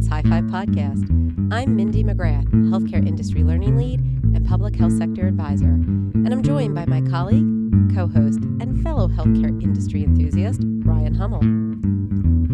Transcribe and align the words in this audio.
Vynamics 0.00 0.06
High 0.08 0.30
Five 0.30 0.44
podcast. 0.44 1.52
I'm 1.52 1.76
Mindy 1.76 2.02
McGrath, 2.02 2.48
Healthcare 2.70 3.06
Industry 3.06 3.42
Learning 3.42 3.76
Lead 3.76 4.00
and 4.00 4.46
Public 4.46 4.76
Health 4.76 4.96
Sector 4.96 5.26
Advisor, 5.26 5.66
and 5.66 6.32
I'm 6.32 6.42
joined 6.42 6.74
by 6.74 6.86
my 6.86 7.02
colleague, 7.02 7.44
co 7.94 8.06
host, 8.06 8.38
and 8.60 8.82
fellow 8.82 9.08
healthcare 9.08 9.62
industry 9.62 10.04
enthusiast, 10.04 10.62
Ryan 10.84 11.14
Hummel. 11.14 11.44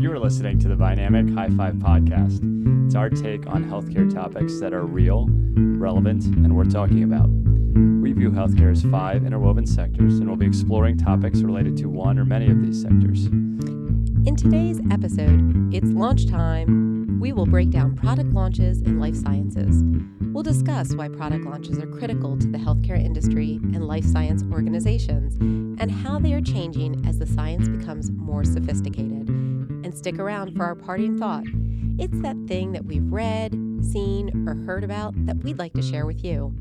You 0.00 0.12
are 0.12 0.18
listening 0.18 0.58
to 0.60 0.68
the 0.68 0.74
Vynamic 0.74 1.32
High 1.34 1.50
Five 1.50 1.74
podcast. 1.74 2.40
It's 2.86 2.94
our 2.94 3.10
take 3.10 3.46
on 3.46 3.64
healthcare 3.64 4.12
topics 4.12 4.58
that 4.60 4.72
are 4.72 4.84
real, 4.84 5.26
relevant, 5.28 6.24
and 6.24 6.56
worth 6.56 6.72
talking 6.72 7.04
about. 7.04 7.28
We 8.02 8.12
view 8.12 8.30
healthcare 8.30 8.72
as 8.72 8.82
five 8.82 9.24
interwoven 9.24 9.66
sectors, 9.66 10.18
and 10.18 10.26
we'll 10.26 10.36
be 10.36 10.46
exploring 10.46 10.98
topics 10.98 11.42
related 11.42 11.76
to 11.78 11.88
one 11.88 12.18
or 12.18 12.24
many 12.24 12.50
of 12.50 12.60
these 12.62 12.82
sectors. 12.82 13.26
In 13.26 14.34
today's 14.36 14.80
episode, 14.90 15.72
it's 15.72 15.90
launch 15.90 16.26
time. 16.26 16.85
We 17.18 17.32
will 17.32 17.46
break 17.46 17.70
down 17.70 17.96
product 17.96 18.30
launches 18.30 18.82
in 18.82 19.00
life 19.00 19.16
sciences. 19.16 19.82
We'll 20.32 20.42
discuss 20.42 20.94
why 20.94 21.08
product 21.08 21.46
launches 21.46 21.78
are 21.78 21.86
critical 21.86 22.36
to 22.36 22.46
the 22.46 22.58
healthcare 22.58 23.02
industry 23.02 23.54
and 23.72 23.88
life 23.88 24.04
science 24.04 24.44
organizations 24.52 25.34
and 25.80 25.90
how 25.90 26.18
they 26.18 26.34
are 26.34 26.42
changing 26.42 27.06
as 27.06 27.18
the 27.18 27.26
science 27.26 27.68
becomes 27.68 28.10
more 28.10 28.44
sophisticated. 28.44 29.28
And 29.28 29.96
stick 29.96 30.18
around 30.18 30.54
for 30.56 30.64
our 30.64 30.74
parting 30.74 31.18
thought. 31.18 31.44
It's 31.98 32.20
that 32.20 32.36
thing 32.46 32.72
that 32.72 32.84
we've 32.84 33.10
read, 33.10 33.52
seen, 33.80 34.46
or 34.46 34.54
heard 34.66 34.84
about 34.84 35.14
that 35.24 35.38
we'd 35.38 35.58
like 35.58 35.72
to 35.72 35.82
share 35.82 36.04
with 36.04 36.22
you. 36.22 36.54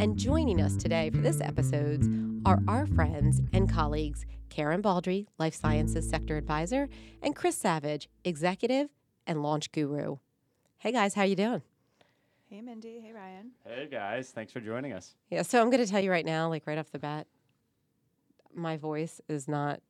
And 0.00 0.16
joining 0.16 0.60
us 0.60 0.74
today 0.74 1.10
for 1.10 1.18
this 1.18 1.40
episode 1.40 2.40
are 2.44 2.58
our 2.66 2.86
friends 2.86 3.40
and 3.52 3.70
colleagues 3.70 4.26
Karen 4.50 4.80
Baldry, 4.80 5.28
Life 5.38 5.54
Sciences 5.54 6.10
Sector 6.10 6.36
Advisor, 6.36 6.88
and 7.22 7.36
Chris 7.36 7.56
Savage, 7.56 8.08
Executive 8.24 8.88
and 9.26 9.42
Launch 9.42 9.72
Guru. 9.72 10.16
Hey 10.78 10.92
guys, 10.92 11.14
how 11.14 11.22
you 11.22 11.36
doing? 11.36 11.62
Hey 12.50 12.60
Mindy, 12.60 13.00
hey 13.00 13.12
Ryan. 13.12 13.52
Hey 13.64 13.88
guys, 13.90 14.30
thanks 14.30 14.52
for 14.52 14.60
joining 14.60 14.92
us. 14.92 15.14
Yeah, 15.30 15.42
so 15.42 15.60
I'm 15.60 15.70
going 15.70 15.82
to 15.84 15.90
tell 15.90 16.00
you 16.00 16.10
right 16.10 16.26
now, 16.26 16.48
like 16.48 16.66
right 16.66 16.78
off 16.78 16.90
the 16.90 16.98
bat, 16.98 17.26
my 18.54 18.76
voice 18.76 19.20
is 19.28 19.48
not 19.48 19.80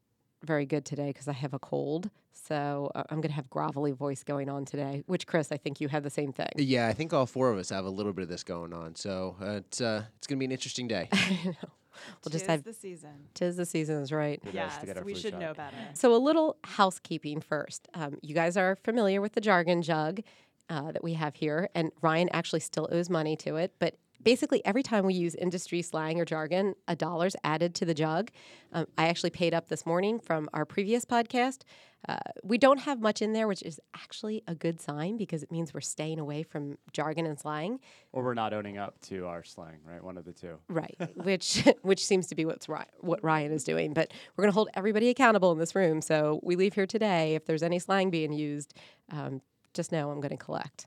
very 0.44 0.66
good 0.66 0.84
today 0.84 1.08
because 1.08 1.28
I 1.28 1.33
have 1.33 1.55
a 1.55 1.58
cold. 1.58 2.10
So 2.33 2.91
uh, 2.94 3.03
I'm 3.10 3.20
going 3.20 3.30
to 3.30 3.34
have 3.34 3.50
grovelly 3.50 3.97
voice 3.97 4.22
going 4.22 4.48
on 4.48 4.64
today, 4.64 5.03
which 5.06 5.27
Chris, 5.27 5.53
I 5.53 5.56
think 5.56 5.80
you 5.80 5.88
have 5.88 6.03
the 6.03 6.10
same 6.10 6.33
thing. 6.33 6.50
Yeah, 6.56 6.88
I 6.88 6.92
think 6.92 7.12
all 7.12 7.27
four 7.27 7.50
of 7.50 7.58
us 7.58 7.70
have 7.70 7.84
a 7.84 7.91
little 7.91 8.12
bit 8.12 8.22
of 8.22 8.28
this 8.28 8.44
going 8.44 8.72
on. 8.72 8.94
So 8.94 9.36
uh, 9.41 9.50
it's 9.56 9.80
uh, 9.80 10.05
it's 10.19 10.27
gonna 10.27 10.38
be 10.38 10.44
an 10.44 10.53
interesting 10.53 10.88
day. 10.88 11.08
I 11.95 12.11
know. 12.11 12.15
We'll 12.25 12.31
Tis 12.31 12.33
just 12.33 12.47
have 12.47 12.65
the 12.65 12.73
season. 12.73 13.11
tis 13.35 13.57
the 13.57 13.67
season 13.67 14.03
is 14.03 14.12
right. 14.12 14.41
Who 14.43 14.48
knows 14.48 14.55
Yes, 14.55 14.79
to 14.79 14.87
get 14.87 14.98
our 14.98 15.05
we 15.05 15.15
should 15.15 15.33
shot. 15.33 15.41
know 15.41 15.55
better. 15.55 15.77
So, 15.95 16.15
a 16.15 16.19
little 16.19 16.57
housekeeping 16.65 17.41
first. 17.41 17.89
Um, 17.95 18.19
you 18.23 18.34
guys 18.34 18.57
are 18.57 18.77
familiar 18.84 19.21
with 19.21 19.33
the 19.33 19.41
jargon 19.41 19.83
jug 19.83 20.21
uh, 20.69 20.93
that 20.93 21.05
we 21.05 21.15
have 21.15 21.34
here, 21.34 21.69
and 21.75 21.91
Ryan 22.01 22.29
actually 22.33 22.61
still 22.61 22.89
owes 22.91 23.11
money 23.11 23.37
to 23.37 23.57
it. 23.57 23.75
But 23.79 23.97
basically, 24.23 24.65
every 24.65 24.83
time 24.83 25.05
we 25.05 25.15
use 25.15 25.34
industry 25.34 25.83
slang 25.83 26.21
or 26.21 26.25
jargon, 26.25 26.75
a 26.89 26.97
dollar's 26.97 27.37
added 27.45 27.75
to 27.77 27.84
the 27.84 27.95
jug. 27.95 28.31
Um, 28.73 28.87
I 28.97 29.09
actually 29.09 29.31
paid 29.31 29.53
up 29.55 29.69
this 29.69 29.84
morning 29.84 30.19
from 30.21 30.49
our 30.55 30.65
previous 30.65 31.05
podcast. 31.05 31.62
Uh, 32.08 32.17
we 32.42 32.58
don't 32.58 32.81
have 32.81 33.00
much 33.00 33.22
in 33.22 33.33
there, 33.33 33.47
which 33.47 33.62
is 33.62 33.81
actually 33.95 34.42
a 34.48 34.55
good 34.55 34.81
sign 34.81 35.17
because 35.17 35.42
it 35.42 35.53
means 35.53 35.72
we're 35.72 35.81
staying 35.81 36.19
away 36.19 36.42
from 36.42 36.77
jargon 36.92 37.27
and 37.27 37.39
slang. 37.39 37.78
Or 38.12 38.25
we're 38.25 38.34
not 38.34 38.53
owning 38.53 38.77
up 38.77 39.00
to 39.03 39.27
our 39.27 39.44
slang, 39.44 39.78
right? 39.84 40.03
One 40.03 40.19
of 40.19 40.25
the 40.25 40.33
two. 40.33 40.59
Right, 40.69 40.97
which 41.14 41.64
which 41.83 42.05
seems 42.05 42.27
to 42.28 42.34
be 42.34 42.44
what's 42.44 42.69
Ry- 42.69 42.86
what 43.00 43.22
Ryan 43.22 43.53
is 43.53 43.62
doing. 43.64 43.94
But 43.94 44.12
we're 44.36 44.42
going 44.42 44.50
to 44.53 44.55
hold 44.55 44.69
everybody 44.75 45.11
accountable 45.11 45.53
in 45.53 45.59
this 45.59 45.75
room. 45.75 46.03
So 46.03 46.41
we 46.42 46.56
leave 46.56 46.75
here 46.75 46.86
today. 46.86 47.34
If 47.34 47.44
there's 47.44 47.62
any 47.62 47.78
slang 47.78 48.11
being 48.11 48.33
used, 48.33 48.75
um, 49.10 49.41
just 49.72 49.93
know 49.93 50.10
I'm 50.10 50.21
going 50.21 50.37
to 50.37 50.44
collect. 50.44 50.87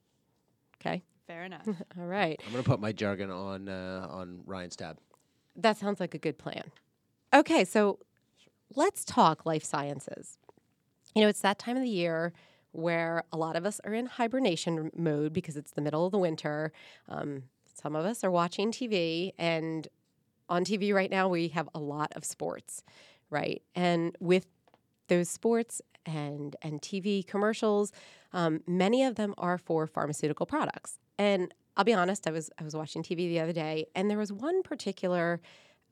Okay. 0.82 1.04
Fair 1.28 1.44
enough. 1.46 1.68
All 1.98 2.06
right. 2.06 2.40
I'm 2.46 2.52
gonna 2.52 2.64
put 2.64 2.80
my 2.80 2.92
jargon 2.92 3.32
on 3.32 3.70
uh, 3.70 4.08
on 4.10 4.42
Ryan's 4.46 4.76
tab. 4.76 4.98
That 5.56 5.78
sounds 5.78 6.00
like 6.00 6.14
a 6.14 6.18
good 6.20 6.38
plan. 6.38 6.72
Okay, 7.34 7.64
so 7.66 8.00
let's 8.76 9.04
talk 9.06 9.46
life 9.46 9.64
sciences. 9.64 10.38
You 11.16 11.22
know, 11.22 11.30
it's 11.30 11.42
that 11.42 11.60
time 11.60 11.78
of 11.78 11.84
the 11.84 11.90
year 11.90 12.34
where 12.74 13.24
a 13.32 13.38
lot 13.38 13.56
of 13.56 13.66
us 13.66 13.80
are 13.86 13.94
in 13.94 14.06
hibernation 14.06 14.92
mode 14.96 15.32
because 15.32 15.56
it's 15.56 15.72
the 15.72 15.82
middle 15.82 16.06
of 16.06 16.12
the 16.12 16.18
winter. 16.20 16.74
Um, 17.08 17.44
some 17.74 17.96
of 17.96 18.06
us 18.06 18.24
are 18.24 18.32
watching 18.32 18.72
TV, 18.72 19.32
and 19.38 19.88
on 20.50 20.66
TV 20.66 20.94
right 20.94 21.10
now, 21.10 21.30
we 21.30 21.48
have 21.50 21.70
a 21.74 21.80
lot 21.80 22.12
of 22.16 22.26
sports, 22.26 22.84
right? 23.30 23.62
And 23.76 24.16
with 24.20 24.46
those 25.08 25.30
sports 25.30 25.82
and 26.06 26.56
and 26.62 26.82
TV 26.82 27.26
commercials, 27.26 27.94
um, 28.34 28.62
many 28.68 29.04
of 29.04 29.16
them 29.16 29.34
are 29.38 29.58
for 29.58 29.88
pharmaceutical 29.88 30.46
products. 30.46 31.00
And 31.18 31.54
I'll 31.78 31.86
be 31.86 31.94
honest, 31.94 32.28
I 32.28 32.32
was 32.32 32.52
I 32.60 32.64
was 32.66 32.76
watching 32.76 33.04
TV 33.04 33.30
the 33.30 33.40
other 33.40 33.54
day, 33.54 33.86
and 33.96 34.10
there 34.10 34.18
was 34.18 34.34
one 34.34 34.64
particular 34.64 35.40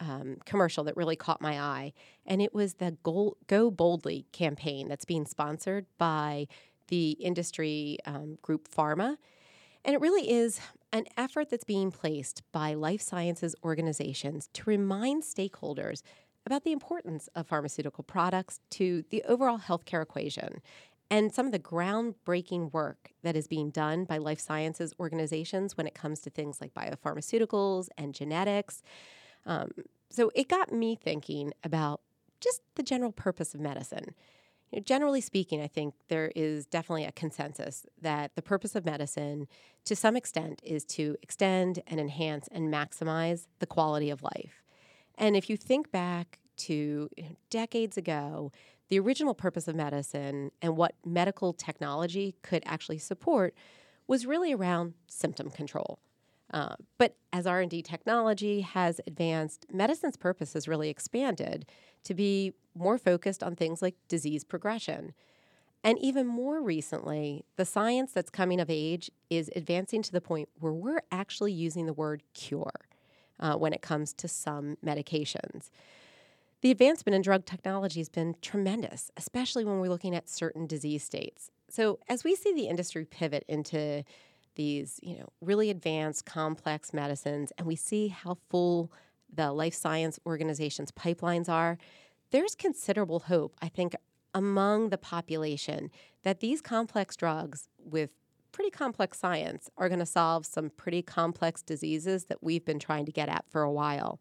um, 0.03 0.37
commercial 0.45 0.83
that 0.83 0.97
really 0.97 1.15
caught 1.15 1.41
my 1.41 1.59
eye, 1.59 1.93
and 2.25 2.41
it 2.41 2.53
was 2.53 2.75
the 2.75 2.97
Go, 3.03 3.71
Boldly 3.71 4.25
campaign 4.31 4.87
that's 4.87 5.05
being 5.05 5.25
sponsored 5.25 5.85
by 5.97 6.47
the 6.87 7.11
industry 7.11 7.97
um, 8.05 8.37
group 8.41 8.69
PhRMA. 8.69 9.17
And 9.85 9.95
it 9.95 10.01
really 10.01 10.29
is 10.29 10.59
an 10.91 11.05
effort 11.17 11.49
that's 11.49 11.63
being 11.63 11.91
placed 11.91 12.43
by 12.51 12.73
life 12.73 13.01
sciences 13.01 13.55
organizations 13.63 14.49
to 14.53 14.69
remind 14.69 15.23
stakeholders 15.23 16.03
about 16.45 16.63
the 16.63 16.71
importance 16.71 17.29
of 17.35 17.47
pharmaceutical 17.47 18.03
products 18.03 18.59
to 18.71 19.03
the 19.09 19.23
overall 19.23 19.59
healthcare 19.59 20.03
equation 20.03 20.61
and 21.13 21.31
some 21.31 21.45
of 21.45 21.51
the 21.51 21.59
groundbreaking 21.59 22.73
work 22.73 23.11
that 23.21 23.35
is 23.35 23.47
being 23.47 23.69
done 23.69 24.03
by 24.03 24.17
life 24.17 24.39
sciences 24.39 24.95
organizations 24.99 25.77
when 25.77 25.85
it 25.85 25.93
comes 25.93 26.19
to 26.21 26.31
things 26.31 26.59
like 26.59 26.73
biopharmaceuticals 26.73 27.87
and 27.99 28.15
genetics. 28.15 28.81
Um, 29.45 29.71
so 30.09 30.31
it 30.35 30.47
got 30.47 30.71
me 30.71 30.95
thinking 30.95 31.53
about 31.63 32.01
just 32.39 32.61
the 32.75 32.83
general 32.83 33.11
purpose 33.11 33.53
of 33.53 33.59
medicine. 33.59 34.13
You 34.71 34.79
know, 34.79 34.83
generally 34.83 35.21
speaking, 35.21 35.61
I 35.61 35.67
think 35.67 35.93
there 36.07 36.31
is 36.35 36.65
definitely 36.65 37.05
a 37.05 37.11
consensus 37.11 37.85
that 38.01 38.35
the 38.35 38.41
purpose 38.41 38.75
of 38.75 38.85
medicine, 38.85 39.47
to 39.85 39.95
some 39.95 40.15
extent, 40.15 40.61
is 40.63 40.83
to 40.85 41.15
extend 41.21 41.81
and 41.87 41.99
enhance 41.99 42.47
and 42.51 42.73
maximize 42.73 43.47
the 43.59 43.67
quality 43.67 44.09
of 44.09 44.23
life. 44.23 44.63
And 45.15 45.35
if 45.35 45.49
you 45.49 45.57
think 45.57 45.91
back 45.91 46.39
to 46.55 47.09
you 47.17 47.23
know, 47.23 47.35
decades 47.49 47.97
ago, 47.97 48.51
the 48.89 48.99
original 48.99 49.33
purpose 49.33 49.67
of 49.67 49.75
medicine 49.75 50.51
and 50.61 50.77
what 50.77 50.95
medical 51.05 51.53
technology 51.53 52.35
could 52.41 52.63
actually 52.65 52.97
support 52.97 53.55
was 54.07 54.25
really 54.25 54.53
around 54.53 54.93
symptom 55.07 55.49
control. 55.49 55.99
Uh, 56.53 56.75
but 56.99 57.15
as 57.33 57.47
R&D 57.47 57.81
technology 57.81 58.61
has 58.61 59.01
advanced, 59.07 59.65
medicine's 59.73 60.15
purpose 60.15 60.53
has 60.53 60.67
really 60.67 60.89
expanded 60.89 61.65
to 62.03 62.13
be 62.13 62.53
more 62.75 62.99
focused 62.99 63.41
on 63.41 63.55
things 63.55 63.81
like 63.81 63.95
disease 64.07 64.43
progression. 64.43 65.13
And 65.83 65.97
even 65.99 66.27
more 66.27 66.61
recently, 66.61 67.43
the 67.57 67.65
science 67.65 68.13
that's 68.13 68.29
coming 68.29 68.61
of 68.61 68.69
age 68.69 69.09
is 69.31 69.49
advancing 69.55 70.03
to 70.03 70.11
the 70.11 70.21
point 70.21 70.47
where 70.59 70.71
we're 70.71 71.01
actually 71.11 71.51
using 71.51 71.87
the 71.87 71.93
word 71.93 72.21
cure 72.33 72.87
uh, 73.39 73.55
when 73.55 73.73
it 73.73 73.81
comes 73.81 74.13
to 74.13 74.27
some 74.27 74.77
medications. 74.85 75.71
The 76.61 76.71
advancement 76.71 77.15
in 77.15 77.21
drug 77.23 77.45
technology 77.45 77.99
has 77.99 78.07
been 78.07 78.35
tremendous, 78.41 79.11
especially 79.17 79.65
when 79.65 79.79
we're 79.79 79.89
looking 79.89 80.15
at 80.15 80.29
certain 80.29 80.67
disease 80.67 81.03
states. 81.03 81.49
So, 81.67 81.99
as 82.07 82.23
we 82.23 82.35
see 82.35 82.53
the 82.53 82.67
industry 82.67 83.03
pivot 83.03 83.43
into 83.49 84.05
these, 84.55 84.99
you 85.03 85.17
know, 85.17 85.29
really 85.41 85.69
advanced, 85.69 86.25
complex 86.25 86.93
medicines, 86.93 87.51
and 87.57 87.67
we 87.67 87.75
see 87.75 88.09
how 88.09 88.37
full 88.49 88.91
the 89.33 89.51
life 89.51 89.73
science 89.73 90.19
organizations' 90.25 90.91
pipelines 90.91 91.49
are, 91.49 91.77
there's 92.31 92.55
considerable 92.55 93.21
hope, 93.21 93.55
I 93.61 93.67
think, 93.67 93.95
among 94.33 94.89
the 94.89 94.97
population 94.97 95.91
that 96.23 96.39
these 96.39 96.61
complex 96.61 97.15
drugs 97.15 97.69
with 97.77 98.09
pretty 98.51 98.69
complex 98.69 99.19
science 99.19 99.69
are 99.77 99.89
going 99.89 99.99
to 99.99 100.05
solve 100.05 100.45
some 100.45 100.69
pretty 100.69 101.01
complex 101.01 101.61
diseases 101.61 102.25
that 102.25 102.41
we've 102.41 102.65
been 102.65 102.79
trying 102.79 103.05
to 103.05 103.11
get 103.11 103.29
at 103.29 103.45
for 103.49 103.61
a 103.61 103.71
while. 103.71 104.19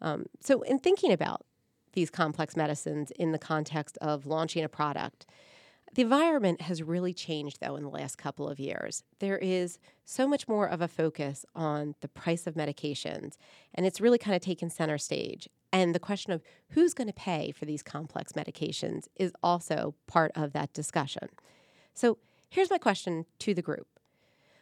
Um, 0.00 0.26
so, 0.40 0.62
in 0.62 0.78
thinking 0.78 1.12
about 1.12 1.44
these 1.92 2.10
complex 2.10 2.56
medicines 2.56 3.10
in 3.12 3.32
the 3.32 3.38
context 3.38 3.98
of 4.00 4.26
launching 4.26 4.64
a 4.64 4.68
product, 4.68 5.26
the 5.94 6.02
environment 6.02 6.62
has 6.62 6.82
really 6.82 7.12
changed, 7.12 7.58
though, 7.60 7.74
in 7.74 7.82
the 7.82 7.90
last 7.90 8.16
couple 8.16 8.48
of 8.48 8.60
years. 8.60 9.02
There 9.18 9.38
is 9.38 9.78
so 10.04 10.28
much 10.28 10.46
more 10.46 10.68
of 10.68 10.80
a 10.80 10.88
focus 10.88 11.44
on 11.54 11.96
the 12.00 12.08
price 12.08 12.46
of 12.46 12.54
medications, 12.54 13.36
and 13.74 13.84
it's 13.84 14.00
really 14.00 14.18
kind 14.18 14.36
of 14.36 14.42
taken 14.42 14.70
center 14.70 14.98
stage. 14.98 15.48
And 15.72 15.94
the 15.94 16.00
question 16.00 16.32
of 16.32 16.42
who's 16.70 16.94
going 16.94 17.08
to 17.08 17.14
pay 17.14 17.50
for 17.50 17.64
these 17.64 17.82
complex 17.82 18.32
medications 18.32 19.08
is 19.16 19.32
also 19.42 19.94
part 20.06 20.30
of 20.36 20.52
that 20.52 20.72
discussion. 20.72 21.28
So, 21.92 22.18
here's 22.48 22.70
my 22.70 22.78
question 22.78 23.26
to 23.40 23.52
the 23.52 23.62
group 23.62 23.88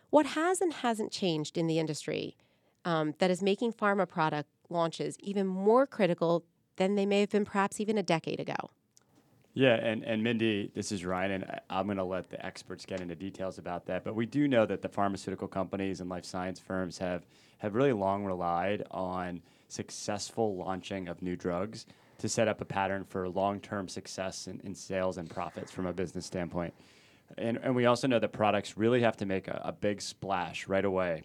What 0.09 0.27
has 0.27 0.63
and 0.63 0.73
hasn't 0.73 1.13
changed 1.13 1.59
in 1.59 1.67
the 1.67 1.79
industry 1.79 2.37
um, 2.87 3.15
that 3.19 3.31
is 3.31 3.43
making 3.43 3.75
pharma 3.75 4.09
product 4.09 4.49
launches 4.71 5.17
even 5.21 5.47
more 5.47 5.87
critical 5.87 6.45
than 6.77 6.95
they 6.95 7.05
may 7.05 7.21
have 7.21 7.31
been 7.31 7.45
perhaps 7.45 7.81
even 7.81 7.99
a 7.99 8.03
decade 8.03 8.41
ago? 8.41 8.71
Yeah, 9.59 9.75
and, 9.75 10.05
and 10.05 10.23
Mindy, 10.23 10.71
this 10.73 10.93
is 10.93 11.05
Ryan, 11.05 11.33
and 11.33 11.61
I'm 11.69 11.87
going 11.87 11.97
to 11.97 12.05
let 12.05 12.31
the 12.31 12.47
experts 12.47 12.87
get 12.87 13.01
into 13.01 13.17
details 13.17 13.59
about 13.59 13.87
that. 13.87 14.05
But 14.05 14.15
we 14.15 14.25
do 14.25 14.47
know 14.47 14.65
that 14.65 14.83
the 14.83 14.89
pharmaceutical 14.89 15.49
companies 15.49 16.01
and 16.01 16.09
life 16.09 16.25
science 16.25 16.61
firms 16.61 16.97
have, 16.99 17.27
have 17.59 17.75
really 17.75 17.93
long 17.93 18.25
relied 18.25 18.85
on 18.93 19.43
successful 19.67 20.55
launching 20.55 21.09
of 21.09 21.23
new 21.23 21.35
drugs 21.35 21.87
to 22.19 22.29
set 22.29 22.47
up 22.47 22.61
a 22.61 22.65
pattern 22.65 23.03
for 23.03 23.29
long 23.29 23.59
term 23.59 23.89
success 23.89 24.47
in, 24.47 24.61
in 24.63 24.77
sales 24.77 25.19
and 25.19 25.29
profits 25.29 25.73
from 25.73 25.87
a 25.87 25.93
business 25.93 26.25
standpoint. 26.25 26.73
And, 27.37 27.59
and 27.61 27.75
we 27.75 27.87
also 27.87 28.07
know 28.07 28.21
that 28.21 28.33
products 28.33 28.77
really 28.77 29.01
have 29.01 29.17
to 29.17 29.27
make 29.27 29.49
a, 29.49 29.61
a 29.65 29.73
big 29.73 30.01
splash 30.01 30.69
right 30.69 30.85
away 30.85 31.25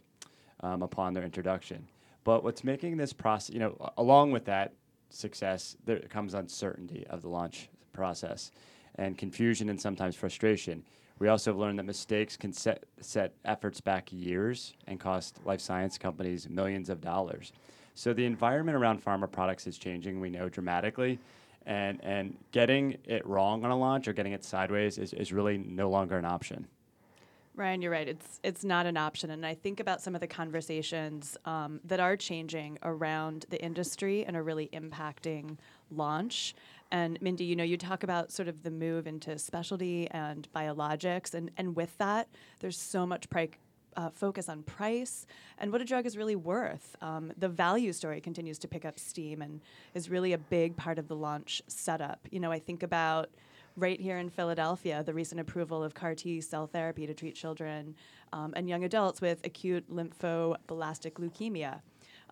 um, 0.62 0.82
upon 0.82 1.14
their 1.14 1.24
introduction. 1.24 1.88
But 2.24 2.44
what's 2.44 2.64
making 2.64 2.98
this 2.98 3.14
process, 3.14 3.54
you 3.54 3.60
know, 3.60 3.92
along 3.96 4.32
with 4.32 4.46
that 4.46 4.74
success, 5.12 5.78
there 5.86 6.00
comes 6.00 6.34
uncertainty 6.34 7.06
of 7.12 7.22
the 7.22 7.30
launch 7.30 7.70
process 7.94 8.52
and 8.96 9.18
confusion 9.18 9.70
and 9.70 9.80
sometimes 9.80 10.16
frustration. 10.16 10.84
We 11.20 11.28
also 11.28 11.52
have 11.52 11.58
learned 11.58 11.80
that 11.80 11.84
mistakes 11.84 12.36
can 12.36 12.52
set, 12.52 12.84
set 13.00 13.34
efforts 13.46 13.80
back 13.80 14.12
years 14.12 14.74
and 14.88 15.00
cost 15.00 15.40
life 15.46 15.62
science 15.62 15.98
companies 15.98 16.50
millions 16.50 16.90
of 16.90 17.00
dollars. 17.02 17.54
So 17.96 18.14
the 18.14 18.26
environment 18.26 18.76
around 18.76 19.04
pharma 19.04 19.32
products 19.32 19.68
is 19.68 19.78
changing, 19.78 20.20
we 20.20 20.30
know 20.30 20.50
dramatically. 20.50 21.20
And, 21.66 22.04
and 22.04 22.36
getting 22.52 22.98
it 23.06 23.26
wrong 23.26 23.64
on 23.64 23.72
a 23.72 23.78
launch 23.78 24.10
or 24.10 24.14
getting 24.14 24.34
it 24.34 24.44
sideways 24.44 24.98
is, 24.98 25.14
is 25.14 25.32
really 25.32 25.58
no 25.58 25.90
longer 25.90 26.18
an 26.18 26.26
option. 26.26 26.68
Ryan, 27.56 27.82
you're 27.84 27.92
right. 27.92 28.08
It's 28.08 28.40
it's 28.44 28.64
not 28.64 28.88
an 28.88 28.98
option, 28.98 29.30
and 29.30 29.46
I 29.46 29.54
think 29.54 29.80
about 29.80 30.02
some 30.02 30.16
of 30.16 30.22
the 30.22 30.28
conversations 30.28 31.38
um, 31.46 31.82
that 31.86 32.00
are 32.00 32.18
changing 32.18 32.80
around 32.82 33.46
the 33.50 33.64
industry 33.64 34.26
and 34.26 34.36
are 34.36 34.42
really 34.42 34.70
impacting 34.74 35.58
launch. 35.92 36.56
And 36.92 37.20
Mindy, 37.22 37.46
you 37.46 37.56
know, 37.56 37.64
you 37.64 37.78
talk 37.78 38.04
about 38.04 38.32
sort 38.32 38.48
of 38.48 38.64
the 38.64 38.72
move 38.72 39.08
into 39.08 39.38
specialty 39.40 40.08
and 40.12 40.48
biologics, 40.56 41.34
and 41.34 41.50
and 41.58 41.76
with 41.76 41.98
that, 41.98 42.28
there's 42.60 42.80
so 42.80 43.06
much 43.06 43.30
pri- 43.30 43.50
uh, 43.96 44.10
focus 44.10 44.50
on 44.50 44.64
price 44.64 45.26
and 45.58 45.72
what 45.72 45.82
a 45.82 45.86
drug 45.86 46.06
is 46.06 46.18
really 46.18 46.36
worth. 46.36 46.96
Um, 47.02 47.32
the 47.38 47.50
value 47.50 47.94
story 47.94 48.22
continues 48.22 48.58
to 48.60 48.68
pick 48.68 48.86
up 48.86 49.00
steam 49.00 49.42
and 49.42 49.62
is 49.94 50.10
really 50.10 50.34
a 50.34 50.38
big 50.38 50.76
part 50.76 51.00
of 51.00 51.08
the 51.08 51.16
launch 51.16 51.62
setup. 51.68 52.28
You 52.32 52.40
know, 52.40 52.52
I 52.52 52.60
think 52.60 52.84
about 52.84 53.30
right 53.76 54.00
here 54.00 54.18
in 54.18 54.30
Philadelphia, 54.30 55.04
the 55.04 55.14
recent 55.14 55.42
approval 55.42 55.84
of 55.84 55.94
CAR 55.94 56.16
T 56.16 56.42
cell 56.42 56.68
therapy 56.68 57.08
to 57.08 57.14
treat 57.14 57.36
children 57.36 57.96
um, 58.32 58.54
and 58.56 58.70
young 58.70 58.84
adults 58.84 59.22
with 59.22 59.46
acute 59.46 59.90
lymphoblastic 59.92 61.14
leukemia. 61.14 61.82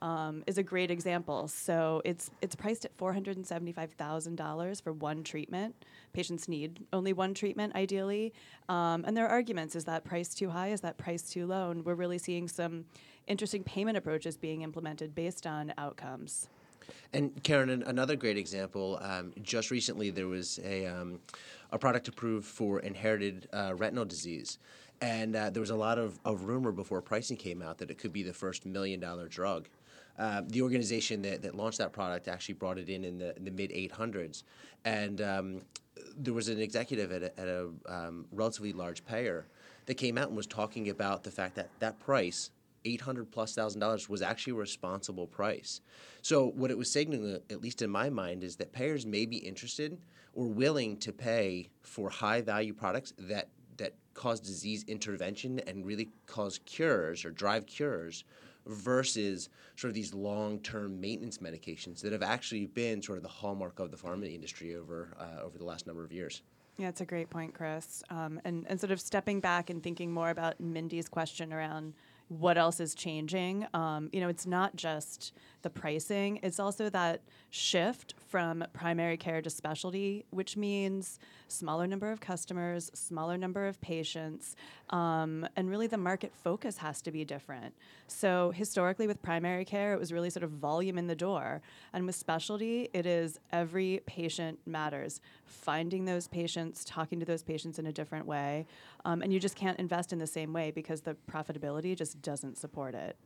Um, 0.01 0.44
is 0.48 0.57
a 0.57 0.63
great 0.63 0.89
example. 0.89 1.48
So 1.48 2.01
it's 2.03 2.31
it's 2.42 2.56
priced 2.56 2.86
at 2.86 2.92
four 2.98 3.13
hundred 3.13 3.38
and 3.38 3.45
seventy 3.45 3.71
five 3.71 3.92
thousand 3.92 4.36
dollars 4.36 4.81
for 4.81 4.92
one 4.94 5.24
treatment. 5.24 5.75
Patients 6.12 6.48
need 6.48 6.80
only 6.92 7.13
one 7.13 7.36
treatment, 7.36 7.75
ideally, 7.75 8.33
um, 8.68 9.06
and 9.06 9.15
there 9.15 9.25
are 9.27 9.30
arguments: 9.30 9.75
is 9.75 9.86
that 9.86 10.03
price 10.03 10.33
too 10.33 10.50
high? 10.50 10.69
Is 10.69 10.81
that 10.81 10.98
price 10.98 11.30
too 11.30 11.45
low? 11.45 11.69
And 11.69 11.86
we're 11.86 11.94
really 11.94 12.18
seeing 12.18 12.48
some 12.48 12.86
interesting 13.27 13.63
payment 13.63 13.95
approaches 13.95 14.38
being 14.38 14.63
implemented 14.63 15.13
based 15.13 15.45
on 15.45 15.71
outcomes. 15.77 16.50
And 17.13 17.44
Karen, 17.44 17.69
an- 17.69 17.83
another 17.83 18.15
great 18.15 18.38
example. 18.38 18.98
Um, 19.03 19.33
just 19.44 19.69
recently, 19.69 20.09
there 20.09 20.27
was 20.27 20.59
a 20.65 20.88
um, 20.88 21.19
a 21.71 21.77
product 21.77 22.07
approved 22.07 22.48
for 22.48 22.80
inherited 22.80 23.48
uh, 23.53 23.74
retinal 23.77 24.06
disease, 24.06 24.57
and 25.00 25.36
uh, 25.36 25.51
there 25.51 25.62
was 25.62 25.69
a 25.69 25.75
lot 25.75 26.00
of, 26.00 26.19
of 26.25 26.45
rumor 26.45 26.71
before 26.71 27.03
pricing 27.03 27.38
came 27.38 27.62
out 27.62 27.77
that 27.77 27.92
it 27.92 28.00
could 28.00 28.12
be 28.12 28.24
the 28.24 28.33
first 28.33 28.65
million 28.65 29.00
dollar 29.00 29.27
drug. 29.27 29.69
Uh, 30.21 30.44
the 30.50 30.62
organization 30.62 31.23
that, 31.23 31.41
that 31.41 31.56
launched 31.56 31.79
that 31.79 31.91
product 31.91 32.27
actually 32.27 32.53
brought 32.53 32.77
it 32.77 32.89
in 32.89 33.03
in 33.03 33.18
the, 33.18 33.35
in 33.38 33.44
the 33.44 33.50
mid 33.50 33.71
800s, 33.71 34.44
and 34.85 35.19
um, 35.19 35.62
there 36.15 36.35
was 36.35 36.47
an 36.47 36.59
executive 36.59 37.12
at 37.12 37.23
a, 37.23 37.39
at 37.39 37.47
a 37.47 37.69
um, 37.88 38.27
relatively 38.31 38.71
large 38.71 39.03
payer 39.03 39.47
that 39.88 39.95
came 39.95 40.19
out 40.19 40.27
and 40.27 40.38
was 40.38 40.45
talking 40.45 40.89
about 40.89 41.23
the 41.23 41.31
fact 41.31 41.56
that 41.56 41.69
that 41.79 42.00
price 42.00 42.51
800 42.85 43.31
plus 43.31 43.56
thousand 43.56 43.81
dollars 43.81 44.09
was 44.09 44.21
actually 44.21 44.51
a 44.51 44.57
responsible 44.57 45.25
price. 45.25 45.81
So 46.21 46.51
what 46.51 46.69
it 46.69 46.77
was 46.77 46.91
signaling, 46.91 47.39
at 47.50 47.59
least 47.59 47.81
in 47.81 47.89
my 47.89 48.12
mind, 48.12 48.44
is 48.44 48.56
that 48.57 48.71
payers 48.71 49.07
may 49.07 49.25
be 49.25 49.38
interested 49.38 49.97
or 50.35 50.45
willing 50.45 50.97
to 50.97 51.12
pay 51.12 51.71
for 51.81 52.12
high 52.12 52.41
value 52.41 52.75
products 52.75 53.12
that 53.17 53.50
that 53.77 53.95
cause 54.13 54.39
disease 54.39 54.83
intervention 54.88 55.59
and 55.65 55.83
really 55.83 56.09
cause 56.27 56.59
cures 56.59 57.25
or 57.25 57.31
drive 57.31 57.65
cures 57.65 58.24
versus 58.65 59.49
sort 59.75 59.89
of 59.89 59.95
these 59.95 60.13
long-term 60.13 60.99
maintenance 60.99 61.39
medications 61.39 62.01
that 62.01 62.11
have 62.11 62.23
actually 62.23 62.65
been 62.67 63.01
sort 63.01 63.17
of 63.17 63.23
the 63.23 63.29
hallmark 63.29 63.79
of 63.79 63.91
the 63.91 63.97
pharma 63.97 64.33
industry 64.33 64.75
over 64.75 65.15
uh, 65.19 65.43
over 65.43 65.57
the 65.57 65.65
last 65.65 65.87
number 65.87 66.03
of 66.03 66.11
years. 66.11 66.41
Yeah, 66.77 66.89
it's 66.89 67.01
a 67.01 67.05
great 67.05 67.29
point, 67.29 67.53
Chris. 67.53 68.01
Um, 68.09 68.41
and, 68.43 68.65
and 68.67 68.79
sort 68.79 68.91
of 68.91 68.99
stepping 68.99 69.39
back 69.39 69.69
and 69.69 69.83
thinking 69.83 70.11
more 70.11 70.29
about 70.29 70.59
Mindy's 70.59 71.07
question 71.07 71.53
around 71.53 71.93
what 72.29 72.57
else 72.57 72.79
is 72.79 72.95
changing. 72.95 73.67
Um, 73.73 74.09
you 74.13 74.21
know, 74.21 74.29
it's 74.29 74.47
not 74.47 74.75
just 74.75 75.33
the 75.61 75.69
pricing, 75.69 76.39
it's 76.43 76.59
also 76.59 76.89
that 76.89 77.21
shift 77.49 78.15
from 78.27 78.63
primary 78.73 79.17
care 79.17 79.41
to 79.41 79.49
specialty, 79.49 80.25
which 80.29 80.55
means 80.55 81.19
smaller 81.47 81.85
number 81.85 82.11
of 82.11 82.21
customers, 82.21 82.89
smaller 82.93 83.37
number 83.37 83.67
of 83.67 83.79
patients, 83.81 84.55
um, 84.89 85.47
and 85.55 85.69
really 85.69 85.87
the 85.87 85.97
market 85.97 86.31
focus 86.33 86.77
has 86.77 87.01
to 87.01 87.11
be 87.11 87.25
different. 87.25 87.73
So, 88.07 88.51
historically, 88.51 89.07
with 89.07 89.21
primary 89.21 89.65
care, 89.65 89.93
it 89.93 89.99
was 89.99 90.11
really 90.11 90.29
sort 90.29 90.43
of 90.43 90.51
volume 90.51 90.97
in 90.97 91.07
the 91.07 91.15
door. 91.15 91.61
And 91.93 92.05
with 92.05 92.15
specialty, 92.15 92.89
it 92.93 93.05
is 93.05 93.39
every 93.51 94.01
patient 94.05 94.59
matters. 94.65 95.21
Finding 95.45 96.05
those 96.05 96.27
patients, 96.27 96.83
talking 96.85 97.19
to 97.19 97.25
those 97.25 97.43
patients 97.43 97.79
in 97.79 97.85
a 97.85 97.91
different 97.91 98.25
way. 98.25 98.65
Um, 99.05 99.21
and 99.21 99.33
you 99.33 99.39
just 99.39 99.55
can't 99.55 99.79
invest 99.79 100.13
in 100.13 100.19
the 100.19 100.27
same 100.27 100.53
way 100.53 100.71
because 100.71 101.01
the 101.01 101.15
profitability 101.29 101.95
just 101.95 102.21
doesn't 102.21 102.57
support 102.57 102.95
it. 102.95 103.17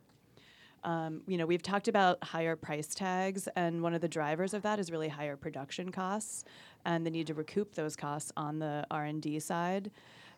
Um, 0.85 1.21
you 1.27 1.37
know, 1.37 1.45
we've 1.45 1.63
talked 1.63 1.87
about 1.87 2.23
higher 2.23 2.55
price 2.55 2.93
tags, 2.93 3.49
and 3.55 3.81
one 3.81 3.93
of 3.93 4.01
the 4.01 4.07
drivers 4.07 4.53
of 4.53 4.61
that 4.61 4.79
is 4.79 4.91
really 4.91 5.09
higher 5.09 5.35
production 5.35 5.91
costs 5.91 6.45
and 6.85 7.05
the 7.05 7.09
need 7.09 7.27
to 7.27 7.33
recoup 7.33 7.73
those 7.73 7.95
costs 7.95 8.31
on 8.37 8.59
the 8.59 8.85
R 8.91 9.05
and 9.05 9.21
D 9.21 9.39
side. 9.39 9.91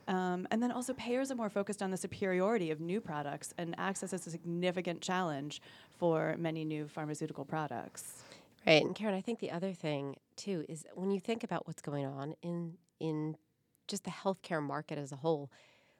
Um, 0.07 0.47
and 0.49 0.63
then 0.63 0.71
also, 0.71 0.93
payers 0.93 1.31
are 1.31 1.35
more 1.35 1.49
focused 1.49 1.83
on 1.83 1.91
the 1.91 1.97
superiority 1.97 2.71
of 2.71 2.79
new 2.79 3.01
products, 3.01 3.53
and 3.57 3.75
access 3.77 4.13
is 4.13 4.25
a 4.25 4.31
significant 4.31 5.01
challenge 5.01 5.61
for 5.99 6.35
many 6.39 6.63
new 6.63 6.87
pharmaceutical 6.87 7.43
products. 7.43 8.23
Right. 8.65 8.81
And 8.81 8.95
Karen, 8.95 9.15
I 9.15 9.21
think 9.21 9.39
the 9.39 9.51
other 9.51 9.73
thing 9.73 10.15
too 10.37 10.65
is 10.69 10.85
when 10.95 11.11
you 11.11 11.19
think 11.19 11.43
about 11.43 11.67
what's 11.67 11.81
going 11.81 12.05
on 12.05 12.35
in 12.41 12.73
in 12.99 13.35
just 13.87 14.05
the 14.05 14.11
healthcare 14.11 14.61
market 14.61 14.97
as 14.97 15.11
a 15.11 15.17
whole, 15.17 15.51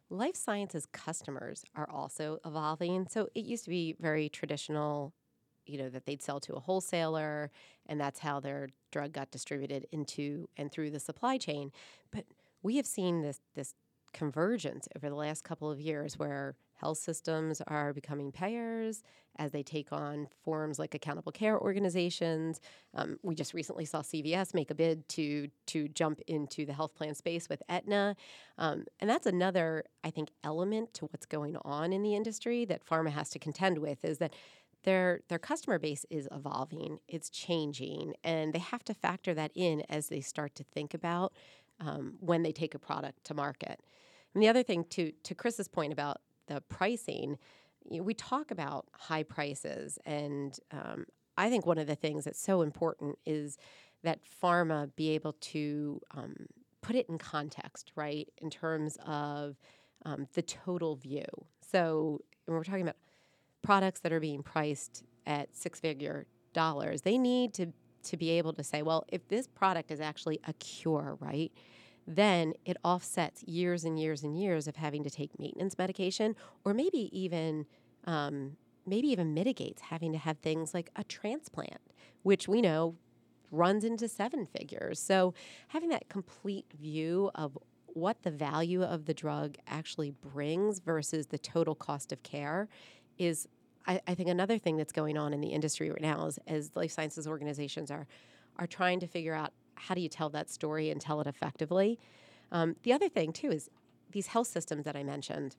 life 0.10 0.36
sciences 0.36 0.86
customers 0.92 1.64
are 1.76 1.90
also 1.90 2.40
evolving. 2.46 3.08
So 3.10 3.30
it 3.36 3.46
used 3.46 3.66
to 3.66 3.70
be 3.70 3.96
very 4.00 4.30
traditional, 4.30 5.14
you 5.66 5.78
know, 5.78 5.90
that 5.90 6.06
they'd 6.06 6.22
sell 6.22 6.40
to 6.42 6.54
a 6.54 6.60
wholesaler 6.60 7.52
and 7.86 8.00
that's 8.00 8.20
how 8.20 8.40
their 8.40 8.70
drug 8.92 9.14
got 9.14 9.32
distributed 9.32 9.86
into 9.92 10.48
and 10.58 10.72
through 10.72 10.92
the 10.92 11.00
supply 11.00 11.38
chain. 11.38 11.72
But 12.12 12.26
we 12.64 12.78
have 12.78 12.86
seen 12.86 13.22
this 13.22 13.40
this 13.56 13.74
convergence 14.14 14.88
over 14.96 15.10
the 15.10 15.16
last 15.16 15.44
couple 15.44 15.70
of 15.70 15.80
years 15.80 16.18
where 16.18 16.56
health 16.78 16.98
systems 16.98 17.62
are 17.68 17.94
becoming 17.94 18.32
payers 18.32 19.04
as 19.40 19.52
they 19.52 19.64
take 19.64 19.92
on 19.92 20.28
forms 20.44 20.80
like 20.80 20.96
accountable 20.96 21.32
care 21.32 21.60
organizations. 21.60 22.60
Um, 22.94 23.20
we 23.24 23.36
just 23.36 23.54
recently 23.54 23.86
saw 23.86 24.02
CVS 24.02 24.54
make 24.54 24.72
a 24.72 24.76
bid 24.76 25.08
to 25.10 25.50
to 25.68 25.88
jump 25.90 26.22
into 26.28 26.66
the 26.66 26.74
health 26.74 26.96
plan 26.96 27.16
space 27.16 27.50
with 27.50 27.62
Aetna, 27.70 28.16
um, 28.58 28.86
and 29.00 29.10
that's 29.10 29.26
another 29.26 29.84
I 30.04 30.10
think 30.10 30.30
element 30.44 30.94
to 30.96 31.06
what's 31.06 31.26
going 31.26 31.58
on 31.64 31.94
in 31.94 32.02
the 32.02 32.16
industry 32.16 32.66
that 32.66 32.86
pharma 32.86 33.12
has 33.12 33.30
to 33.32 33.40
contend 33.40 33.80
with 33.80 34.04
is 34.04 34.18
that 34.20 34.34
their 34.84 35.22
their 35.28 35.40
customer 35.40 35.80
base 35.80 36.06
is 36.10 36.28
evolving, 36.32 37.00
it's 37.08 37.30
changing, 37.30 38.14
and 38.24 38.54
they 38.54 38.60
have 38.60 38.84
to 38.86 38.94
factor 38.94 39.34
that 39.34 39.52
in 39.56 39.82
as 39.90 40.08
they 40.08 40.22
start 40.22 40.56
to 40.56 40.64
think 40.64 40.94
about 40.94 41.34
um, 41.80 42.16
when 42.20 42.44
they 42.44 42.52
take 42.52 42.74
a 42.74 42.80
product 42.80 43.24
to 43.26 43.34
market. 43.34 43.82
And 44.34 44.42
the 44.44 44.48
other 44.48 44.64
thing, 44.64 44.86
to 44.92 45.12
to 45.24 45.36
Chris's 45.36 45.68
point 45.68 45.94
about 45.94 46.22
the 46.48 46.62
pricing, 46.70 47.38
you 47.90 47.98
know, 47.98 48.04
we 48.04 48.14
talk 48.14 48.52
about 48.52 48.86
high 48.94 49.24
prices, 49.24 50.00
and 50.06 50.58
um, 50.72 51.06
I 51.38 51.50
think 51.50 51.66
one 51.66 51.78
of 51.78 51.88
the 51.88 51.96
things 51.96 52.26
that's 52.26 52.42
so 52.42 52.62
important 52.62 53.18
is 53.26 53.58
that 54.04 54.20
pharma 54.42 54.90
be 54.96 55.10
able 55.12 55.34
to 55.34 56.02
um, 56.12 56.36
put 56.82 56.96
it 56.96 57.08
in 57.10 57.18
context, 57.18 57.92
right, 57.96 58.28
in 58.42 58.50
terms 58.50 58.98
of 59.06 59.58
um, 60.06 60.28
the 60.34 60.42
total 60.42 60.96
view. 60.96 61.26
So 61.62 62.22
when 62.46 62.58
we're 62.58 62.64
talking 62.64 62.84
about 62.84 62.98
products 63.62 64.00
that 64.02 64.12
are 64.12 64.20
being 64.20 64.44
priced 64.44 65.04
at 65.26 65.56
six-figure 65.56 66.26
dollars, 66.54 67.02
they 67.02 67.18
need 67.18 67.54
to 67.56 67.74
to 68.04 68.16
be 68.16 68.30
able 68.30 68.54
to 68.54 68.64
say, 68.64 68.82
well, 68.82 69.04
if 69.10 69.28
this 69.28 69.48
product 69.48 69.92
is 69.92 70.00
actually 70.00 70.40
a 70.48 70.54
cure, 70.54 71.18
right? 71.20 71.52
Then 72.08 72.54
it 72.66 72.78
offsets 72.84 73.44
years 73.44 73.84
and 73.84 74.00
years 74.00 74.24
and 74.24 74.40
years 74.40 74.68
of 74.68 74.78
having 74.78 75.04
to 75.04 75.10
take 75.10 75.38
maintenance 75.38 75.78
medication, 75.78 76.36
or 76.64 76.74
maybe 76.74 77.10
even 77.12 77.66
um, 78.06 78.56
maybe 78.86 79.10
even 79.10 79.34
mitigates 79.34 79.82
having 79.82 80.14
to 80.14 80.18
have 80.18 80.38
things 80.40 80.74
like 80.74 80.90
a 80.96 81.04
transplant, 81.04 81.82
which 82.24 82.48
we 82.48 82.62
know 82.62 82.96
runs 83.52 83.84
into 83.84 84.08
seven 84.08 84.46
figures. 84.46 85.00
So 85.00 85.34
having 85.70 85.90
that 85.90 86.08
complete 86.10 86.66
view 86.80 87.30
of 87.36 87.58
what 87.88 88.24
the 88.24 88.32
value 88.32 88.84
of 88.84 89.06
the 89.06 89.14
drug 89.14 89.58
actually 89.68 90.12
brings 90.12 90.80
versus 90.80 91.28
the 91.28 91.38
total 91.38 91.76
cost 91.76 92.12
of 92.12 92.24
care 92.24 92.70
is 93.18 93.48
I, 93.88 94.02
I, 94.06 94.16
think 94.16 94.30
another 94.30 94.58
thing 94.58 94.78
that's 94.78 94.92
going 94.92 95.18
on 95.18 95.34
in 95.34 95.42
the 95.42 95.48
industry 95.48 95.90
right 95.90 96.02
now 96.02 96.28
is 96.28 96.38
as 96.46 96.72
life 96.76 96.92
sciences 96.92 97.28
organizations 97.28 97.90
are 97.90 98.06
are 98.58 98.68
trying 98.68 99.00
to 99.00 99.08
figure 99.08 99.34
out 99.34 99.52
how 99.78 99.96
do 99.96 100.02
you 100.02 100.10
tell 100.10 100.30
that 100.30 100.50
story 100.50 100.90
and 100.90 101.00
tell 101.00 101.22
it 101.22 101.28
effectively. 101.28 102.00
Um, 102.52 102.76
the 102.84 102.94
other 102.94 103.10
thing 103.10 103.32
too 103.34 103.52
is 103.52 103.70
these 104.12 104.28
health 104.28 104.48
systems 104.48 104.86
that 104.86 104.96
I 104.96 105.04
mentioned, 105.04 105.56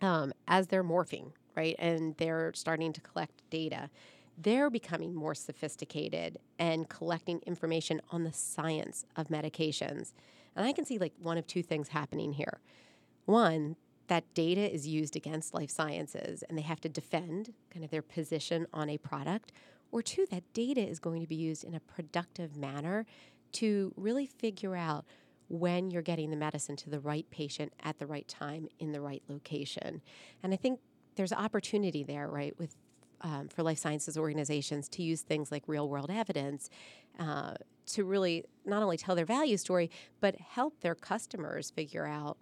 um, 0.00 0.32
as 0.48 0.68
they're 0.68 0.84
morphing, 0.84 1.32
right, 1.56 1.76
and 1.78 2.16
they're 2.16 2.52
starting 2.54 2.92
to 2.92 3.00
collect 3.00 3.42
data, 3.50 3.90
they're 4.36 4.70
becoming 4.70 5.14
more 5.14 5.34
sophisticated 5.34 6.38
and 6.58 6.88
collecting 6.88 7.40
information 7.46 8.00
on 8.10 8.24
the 8.24 8.32
science 8.32 9.04
of 9.16 9.28
medications. 9.28 10.12
And 10.56 10.66
I 10.66 10.72
can 10.72 10.84
see 10.84 10.98
like 10.98 11.12
one 11.20 11.38
of 11.38 11.46
two 11.46 11.62
things 11.62 11.88
happening 11.88 12.32
here. 12.32 12.60
One, 13.26 13.76
that 14.08 14.24
data 14.34 14.72
is 14.72 14.86
used 14.86 15.16
against 15.16 15.54
life 15.54 15.70
sciences 15.70 16.42
and 16.48 16.58
they 16.58 16.62
have 16.62 16.80
to 16.80 16.88
defend 16.88 17.54
kind 17.70 17.84
of 17.84 17.90
their 17.90 18.02
position 18.02 18.66
on 18.72 18.90
a 18.90 18.98
product. 18.98 19.52
Or 19.92 20.02
two, 20.02 20.26
that 20.30 20.42
data 20.52 20.80
is 20.86 20.98
going 20.98 21.20
to 21.20 21.28
be 21.28 21.36
used 21.36 21.64
in 21.64 21.74
a 21.74 21.80
productive 21.80 22.56
manner 22.56 23.06
to 23.54 23.92
really 23.96 24.26
figure 24.26 24.76
out 24.76 25.04
when 25.48 25.90
you're 25.90 26.02
getting 26.02 26.30
the 26.30 26.36
medicine 26.36 26.76
to 26.76 26.90
the 26.90 27.00
right 27.00 27.26
patient 27.30 27.72
at 27.82 27.98
the 27.98 28.06
right 28.06 28.26
time 28.28 28.68
in 28.78 28.92
the 28.92 29.00
right 29.00 29.22
location. 29.28 30.00
And 30.42 30.52
I 30.52 30.56
think 30.56 30.80
there's 31.16 31.32
opportunity 31.32 32.02
there, 32.02 32.28
right, 32.28 32.58
with 32.58 32.76
um, 33.20 33.48
for 33.48 33.62
life 33.62 33.78
sciences 33.78 34.18
organizations 34.18 34.88
to 34.90 35.02
use 35.02 35.22
things 35.22 35.50
like 35.50 35.62
real 35.66 35.88
world 35.88 36.10
evidence 36.10 36.68
uh, 37.18 37.54
to 37.86 38.04
really 38.04 38.44
not 38.64 38.82
only 38.82 38.96
tell 38.96 39.14
their 39.14 39.24
value 39.24 39.56
story, 39.56 39.90
but 40.20 40.36
help 40.36 40.80
their 40.80 40.94
customers 40.94 41.70
figure 41.70 42.06
out 42.06 42.36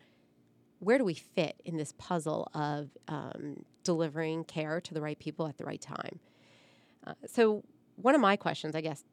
where 0.81 0.99
do 0.99 1.05
we 1.05 1.15
fit 1.15 1.61
in 1.65 1.77
this 1.77 1.95
puzzle 1.99 2.51
of 2.55 2.91
um, 3.07 3.65
delivering 3.85 4.43
care 4.45 4.81
to 4.81 4.95
the 4.95 5.01
right 5.01 5.19
people 5.19 5.47
at 5.47 5.57
the 5.57 5.65
right 5.65 5.81
time. 5.81 6.19
Uh, 7.07 7.15
so, 7.27 7.63
one 7.97 8.15
of 8.15 8.21
my 8.21 8.37
questions, 8.37 8.75
I 8.75 8.81
guess, 8.81 9.05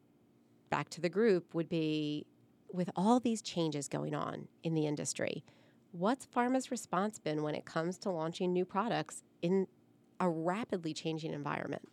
back 0.70 0.88
to 0.90 1.00
the 1.00 1.08
group 1.08 1.54
would 1.54 1.68
be 1.68 2.26
with 2.72 2.90
all 2.96 3.20
these 3.20 3.42
changes 3.42 3.88
going 3.88 4.14
on 4.14 4.48
in 4.62 4.74
the 4.74 4.86
industry, 4.86 5.44
what's 5.92 6.26
pharma's 6.26 6.70
response 6.70 7.18
been 7.18 7.42
when 7.42 7.54
it 7.54 7.64
comes 7.64 7.98
to 7.98 8.10
launching 8.10 8.52
new 8.52 8.64
products 8.64 9.22
in 9.42 9.66
a 10.20 10.28
rapidly 10.28 10.94
changing 10.94 11.32
environment? 11.32 11.88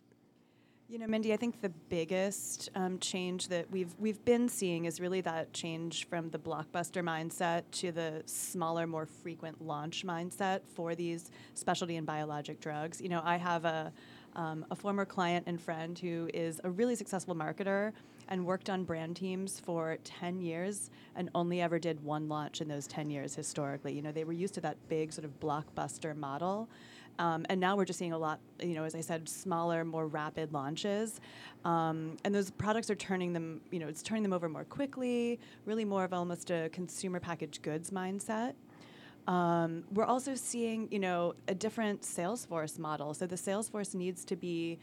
You 0.90 0.98
know, 0.98 1.06
Mindy, 1.06 1.34
I 1.34 1.36
think 1.36 1.60
the 1.60 1.68
biggest 1.68 2.70
um, 2.74 2.98
change 2.98 3.48
that 3.48 3.70
we've 3.70 3.94
we've 3.98 4.24
been 4.24 4.48
seeing 4.48 4.86
is 4.86 5.02
really 5.02 5.20
that 5.20 5.52
change 5.52 6.08
from 6.08 6.30
the 6.30 6.38
blockbuster 6.38 7.02
mindset 7.02 7.64
to 7.72 7.92
the 7.92 8.22
smaller, 8.24 8.86
more 8.86 9.04
frequent 9.04 9.60
launch 9.60 10.06
mindset 10.06 10.60
for 10.74 10.94
these 10.94 11.30
specialty 11.52 11.96
and 11.96 12.06
biologic 12.06 12.58
drugs. 12.60 13.02
You 13.02 13.10
know, 13.10 13.20
I 13.22 13.36
have 13.36 13.66
a 13.66 13.92
um, 14.34 14.64
a 14.70 14.74
former 14.74 15.04
client 15.04 15.44
and 15.46 15.60
friend 15.60 15.98
who 15.98 16.30
is 16.32 16.58
a 16.64 16.70
really 16.70 16.96
successful 16.96 17.34
marketer 17.34 17.92
and 18.28 18.44
worked 18.44 18.70
on 18.70 18.84
brand 18.84 19.16
teams 19.16 19.60
for 19.60 19.96
10 20.04 20.40
years 20.40 20.90
and 21.16 21.30
only 21.34 21.60
ever 21.60 21.78
did 21.78 22.02
one 22.04 22.28
launch 22.28 22.60
in 22.60 22.68
those 22.68 22.86
10 22.86 23.10
years 23.10 23.34
historically. 23.34 23.92
You 23.92 24.02
know, 24.02 24.12
they 24.12 24.24
were 24.24 24.32
used 24.32 24.54
to 24.54 24.60
that 24.62 24.76
big 24.88 25.12
sort 25.12 25.24
of 25.24 25.40
blockbuster 25.40 26.16
model. 26.16 26.68
Um, 27.18 27.44
and 27.48 27.60
now 27.60 27.76
we're 27.76 27.84
just 27.84 27.98
seeing 27.98 28.12
a 28.12 28.18
lot, 28.18 28.38
you 28.60 28.74
know, 28.74 28.84
as 28.84 28.94
I 28.94 29.00
said, 29.00 29.28
smaller, 29.28 29.84
more 29.84 30.06
rapid 30.06 30.52
launches. 30.52 31.20
Um, 31.64 32.16
and 32.24 32.32
those 32.32 32.50
products 32.50 32.90
are 32.90 32.94
turning 32.94 33.32
them, 33.32 33.60
you 33.72 33.80
know, 33.80 33.88
it's 33.88 34.02
turning 34.02 34.22
them 34.22 34.32
over 34.32 34.48
more 34.48 34.64
quickly, 34.64 35.40
really 35.66 35.84
more 35.84 36.04
of 36.04 36.12
almost 36.12 36.50
a 36.50 36.68
consumer 36.68 37.18
packaged 37.18 37.62
goods 37.62 37.90
mindset. 37.90 38.54
Um, 39.26 39.84
we're 39.92 40.04
also 40.04 40.34
seeing, 40.34 40.88
you 40.90 41.00
know, 41.00 41.34
a 41.48 41.54
different 41.54 42.02
Salesforce 42.02 42.78
model. 42.78 43.12
So 43.14 43.26
the 43.26 43.36
Salesforce 43.36 43.94
needs 43.94 44.24
to 44.24 44.36
be 44.36 44.78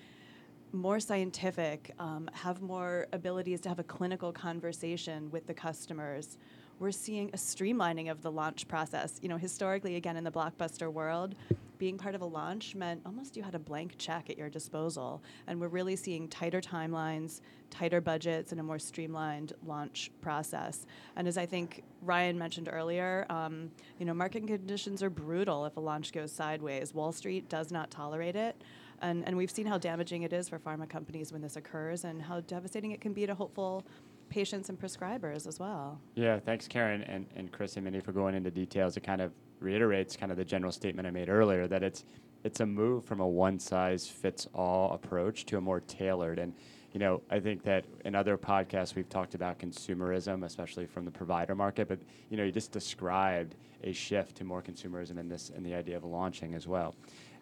more 0.71 0.99
scientific, 0.99 1.91
um, 1.99 2.29
have 2.33 2.61
more 2.61 3.07
abilities 3.13 3.61
to 3.61 3.69
have 3.69 3.79
a 3.79 3.83
clinical 3.83 4.31
conversation 4.31 5.29
with 5.31 5.47
the 5.47 5.53
customers. 5.53 6.37
We're 6.79 6.91
seeing 6.91 7.29
a 7.29 7.37
streamlining 7.37 8.11
of 8.11 8.21
the 8.21 8.31
launch 8.31 8.67
process. 8.67 9.19
You 9.21 9.29
know, 9.29 9.37
historically, 9.37 9.95
again, 9.95 10.17
in 10.17 10.25
the 10.25 10.31
blockbuster 10.31 10.91
world, 10.91 11.35
being 11.77 11.97
part 11.97 12.15
of 12.15 12.21
a 12.21 12.25
launch 12.25 12.75
meant 12.75 13.01
almost 13.05 13.37
you 13.37 13.43
had 13.43 13.55
a 13.55 13.59
blank 13.59 13.95
check 13.97 14.29
at 14.29 14.37
your 14.37 14.49
disposal. 14.49 15.23
And 15.47 15.59
we're 15.59 15.69
really 15.69 15.95
seeing 15.95 16.27
tighter 16.27 16.59
timelines, 16.59 17.39
tighter 17.69 18.01
budgets, 18.01 18.51
and 18.51 18.59
a 18.59 18.63
more 18.63 18.79
streamlined 18.79 19.53
launch 19.65 20.11
process. 20.21 20.85
And 21.15 21.27
as 21.27 21.37
I 21.37 21.45
think 21.45 21.83
Ryan 22.01 22.37
mentioned 22.37 22.69
earlier, 22.71 23.25
um, 23.29 23.71
you 23.97 24.05
know, 24.05 24.13
market 24.13 24.45
conditions 24.45 25.01
are 25.01 25.09
brutal 25.09 25.65
if 25.65 25.77
a 25.77 25.79
launch 25.81 26.11
goes 26.11 26.31
sideways. 26.31 26.93
Wall 26.93 27.11
Street 27.11 27.47
does 27.47 27.71
not 27.71 27.89
tolerate 27.89 28.35
it. 28.35 28.61
And, 29.01 29.25
and 29.25 29.35
we've 29.35 29.51
seen 29.51 29.65
how 29.65 29.77
damaging 29.77 30.23
it 30.23 30.33
is 30.33 30.49
for 30.49 30.59
pharma 30.59 30.89
companies 30.89 31.31
when 31.31 31.41
this 31.41 31.55
occurs 31.55 32.03
and 32.03 32.21
how 32.21 32.39
devastating 32.41 32.91
it 32.91 33.01
can 33.01 33.13
be 33.13 33.25
to 33.25 33.35
hopeful 33.35 33.85
patients 34.29 34.69
and 34.69 34.79
prescribers 34.79 35.47
as 35.47 35.59
well. 35.59 35.99
Yeah, 36.15 36.39
thanks, 36.39 36.67
Karen 36.67 37.03
and, 37.03 37.25
and 37.35 37.51
Chris 37.51 37.75
and 37.75 37.83
Mindy, 37.83 37.99
for 37.99 38.11
going 38.11 38.35
into 38.35 38.51
details. 38.51 38.97
It 38.97 39.03
kind 39.03 39.21
of 39.21 39.31
reiterates 39.59 40.15
kind 40.17 40.31
of 40.31 40.37
the 40.37 40.45
general 40.45 40.71
statement 40.71 41.07
I 41.07 41.11
made 41.11 41.29
earlier 41.29 41.67
that 41.67 41.83
it's 41.83 42.05
it's 42.43 42.59
a 42.59 42.65
move 42.65 43.03
from 43.03 43.21
a 43.21 43.27
one 43.27 43.57
size 43.57 44.07
fits 44.07 44.47
all 44.53 44.93
approach 44.93 45.45
to 45.47 45.57
a 45.57 45.61
more 45.61 45.79
tailored 45.79 46.37
and 46.37 46.53
you 46.91 46.99
know 46.99 47.21
I 47.31 47.39
think 47.39 47.63
that 47.63 47.85
in 48.03 48.13
other 48.13 48.37
podcasts 48.37 48.95
we've 48.95 49.09
talked 49.09 49.33
about 49.33 49.57
consumerism 49.57 50.45
especially 50.45 50.85
from 50.85 51.05
the 51.05 51.11
provider 51.11 51.55
market 51.55 51.87
but 51.87 51.99
you 52.29 52.37
know 52.37 52.43
you 52.43 52.51
just 52.51 52.71
described 52.71 53.55
a 53.83 53.93
shift 53.93 54.35
to 54.37 54.43
more 54.43 54.61
consumerism 54.61 55.17
in 55.17 55.27
this 55.27 55.49
in 55.49 55.63
the 55.63 55.73
idea 55.73 55.97
of 55.97 56.03
launching 56.03 56.53
as 56.53 56.67
well 56.67 56.95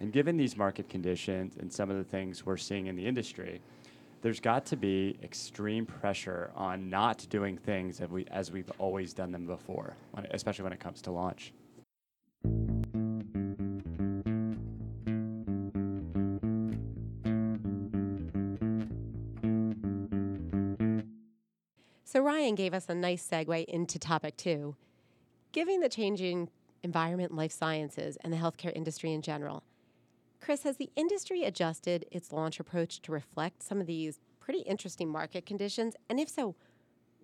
and 0.04 0.12
given 0.12 0.36
these 0.36 0.58
market 0.58 0.90
conditions 0.90 1.56
and 1.58 1.72
some 1.72 1.90
of 1.90 1.96
the 1.96 2.04
things 2.04 2.46
we're 2.46 2.58
seeing 2.58 2.88
in 2.88 2.96
the 2.98 3.06
industry 3.06 3.62
there's 4.22 4.42
got 4.42 4.66
to 4.66 4.76
be 4.76 5.18
extreme 5.24 5.86
pressure 5.86 6.52
on 6.56 6.90
not 6.90 7.26
doing 7.30 7.58
things 7.58 8.00
as, 8.00 8.10
we, 8.10 8.26
as 8.32 8.52
we've 8.52 8.72
always 8.78 9.14
done 9.14 9.34
them 9.34 9.46
before, 9.46 9.96
especially 10.32 10.64
when 10.64 10.72
it 10.72 10.80
comes 10.80 11.02
to 11.02 11.12
launch. 11.12 11.52
So, 22.06 22.22
Ryan 22.22 22.56
gave 22.56 22.74
us 22.74 22.88
a 22.88 22.96
nice 22.96 23.28
segue 23.28 23.66
into 23.66 24.00
topic 24.00 24.38
two. 24.38 24.78
Given 25.52 25.82
the 25.82 25.90
changing 25.90 26.50
environment 26.82 27.36
life 27.36 27.52
sciences 27.52 28.18
and 28.24 28.32
the 28.32 28.38
healthcare 28.38 28.74
industry 28.74 29.12
in 29.12 29.22
general, 29.22 29.64
Chris, 30.44 30.64
has 30.64 30.76
the 30.76 30.90
industry 30.98 31.46
adjusted 31.46 32.06
its 32.12 32.34
launch 32.34 32.60
approach 32.60 33.02
to 33.02 33.14
reflect 33.14 33.64
some 33.64 33.80
of 33.80 33.88
these 33.88 34.20
pretty 34.42 34.60
interesting 34.60 35.08
market 35.08 35.46
conditions? 35.46 35.96
And 36.10 36.20
if 36.20 36.28
so, 36.28 36.54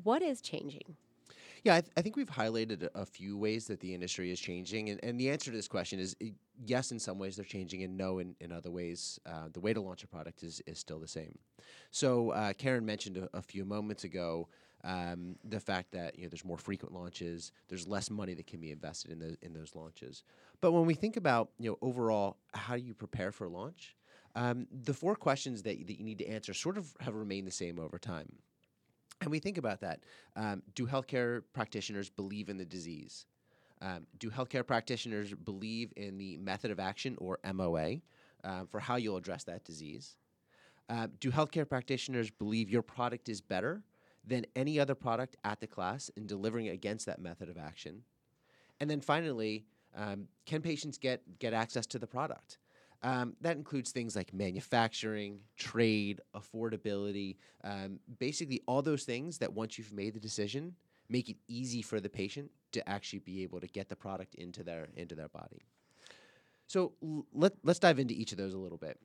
what 0.04 0.22
is 0.22 0.40
changing? 0.40 0.96
Yeah, 1.66 1.76
I, 1.76 1.82
th- 1.82 1.92
I 1.98 2.02
think 2.02 2.16
we've 2.16 2.30
highlighted 2.30 2.88
a, 2.96 3.06
few 3.06 3.38
ways 3.38 3.68
that 3.68 3.82
the 3.82 3.94
industry 3.94 4.32
is 4.32 4.40
changing. 4.40 4.88
And, 4.88 5.04
and 5.04 5.20
the 5.20 5.30
answer 5.30 5.52
to 5.52 5.58
this 5.58 5.68
question 5.68 6.00
is 6.00 6.16
yes, 6.66 6.94
in 6.94 7.00
some 7.00 7.20
ways 7.20 7.36
they're 7.36 7.44
changing, 7.44 7.84
and 7.84 7.98
no, 7.98 8.20
in, 8.20 8.38
in 8.40 8.54
other 8.54 8.72
ways, 8.72 9.20
uh, 9.26 9.50
the 9.52 9.60
way 9.60 9.74
to 9.74 9.82
launch 9.82 10.02
a 10.06 10.08
product 10.08 10.42
is, 10.42 10.62
is 10.66 10.80
still 10.80 11.00
the 11.00 11.08
same. 11.08 11.38
So, 11.92 12.30
uh, 12.30 12.54
Karen 12.54 12.86
mentioned 12.86 13.18
a, 13.18 13.30
a, 13.38 13.42
few 13.42 13.66
moments 13.66 14.06
ago 14.06 14.48
um, 14.84 15.36
the 15.44 15.60
fact 15.60 15.92
that 15.92 16.18
you 16.18 16.24
know, 16.24 16.30
there's 16.30 16.46
more 16.46 16.58
frequent 16.58 16.94
launches, 16.94 17.52
there's 17.68 17.88
less 17.88 18.10
money 18.10 18.34
that 18.34 18.48
can 18.48 18.60
be 18.60 18.72
invested 18.72 19.12
in, 19.12 19.20
the, 19.20 19.38
in 19.42 19.54
those 19.54 19.76
launches. 19.76 20.24
But 20.62 20.72
when 20.72 20.86
we 20.86 20.94
think 20.94 21.18
about 21.18 21.50
you 21.60 21.72
know, 21.72 21.78
overall, 21.82 22.38
how 22.54 22.76
do 22.76 22.82
you 22.82 22.94
prepare 22.94 23.32
for 23.32 23.46
a 23.46 23.50
launch? 23.50 23.96
Um, 24.36 24.68
the 24.72 24.94
four 24.94 25.16
questions 25.16 25.64
that, 25.64 25.86
that 25.88 25.98
you 25.98 26.06
need 26.06 26.20
to 26.20 26.28
answer 26.28 26.54
sort 26.54 26.78
of 26.78 26.94
have 27.00 27.16
remained 27.16 27.48
the 27.48 27.52
same 27.52 27.80
over 27.80 27.98
time. 27.98 28.32
And 29.22 29.32
we 29.32 29.40
think 29.40 29.58
about 29.58 29.82
that. 29.82 30.02
Um, 30.36 30.62
do 30.76 30.88
healthcare 30.88 31.44
practitioners 31.54 32.10
believe 32.10 32.48
in 32.48 32.58
the 32.58 32.66
disease? 32.66 33.26
Um, 33.82 34.08
do 34.18 34.30
healthcare 34.30 34.66
practitioners 34.66 35.34
believe 35.34 35.92
in 35.98 36.18
the 36.18 36.38
method 36.38 36.72
of 36.72 36.80
action 36.80 37.18
or 37.20 37.40
MOA 37.54 37.98
uh, 38.44 38.64
for 38.70 38.80
how 38.80 38.96
you'll 38.96 39.18
address 39.18 39.44
that 39.46 39.66
disease? 39.66 40.16
Uh, 40.90 41.08
do 41.20 41.32
healthcare 41.32 41.68
practitioners 41.68 42.30
believe 42.30 42.70
your 42.70 42.82
product 42.82 43.30
is 43.30 43.42
better 43.42 43.84
than 44.30 44.46
any 44.56 44.80
other 44.80 44.96
product 44.96 45.36
at 45.44 45.60
the 45.60 45.68
class 45.68 46.10
in 46.16 46.28
delivering 46.28 46.70
against 46.70 47.06
that 47.08 47.20
method 47.20 47.50
of 47.50 47.58
action? 47.58 48.04
And 48.80 48.90
then 48.90 49.02
finally, 49.02 49.66
um, 49.96 50.28
can 50.46 50.62
patients 50.62 50.98
get, 50.98 51.40
get 51.40 51.54
access 51.54 51.86
to 51.88 52.00
the 52.00 52.08
product? 52.08 52.60
Um, 53.02 53.36
that 53.42 53.56
includes 53.56 53.92
things 53.92 54.16
like 54.16 54.34
manufacturing, 54.34 55.40
trade, 55.56 56.20
affordability, 56.36 57.38
um, 57.64 58.00
basically 58.20 58.62
all 58.68 58.82
those 58.82 59.04
things 59.04 59.38
that 59.38 59.54
once 59.54 59.78
you've 59.78 59.94
made 59.94 60.14
the 60.14 60.20
decision, 60.20 60.76
make 61.10 61.30
it 61.30 61.38
easy 61.48 61.82
for 61.82 62.00
the 62.00 62.10
patient 62.10 62.52
to 62.74 62.88
actually 62.88 63.20
be 63.20 63.42
able 63.44 63.60
to 63.62 63.68
get 63.68 63.90
the 63.90 63.96
product 63.96 64.36
into 64.36 64.64
their 64.64 64.90
into 64.96 65.16
their 65.16 65.30
body. 65.30 65.64
So 66.68 66.92
l- 67.02 67.26
let, 67.34 67.54
let's 67.64 67.80
dive 67.80 68.00
into 68.00 68.14
each 68.14 68.32
of 68.32 68.38
those 68.38 68.54
a 68.54 68.60
little 68.60 68.78
bit. 68.78 69.00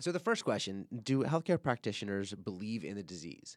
So 0.00 0.10
the 0.10 0.18
first 0.18 0.44
question: 0.44 0.86
Do 1.04 1.22
healthcare 1.22 1.62
practitioners 1.62 2.34
believe 2.34 2.84
in 2.84 2.96
the 2.96 3.02
disease? 3.02 3.56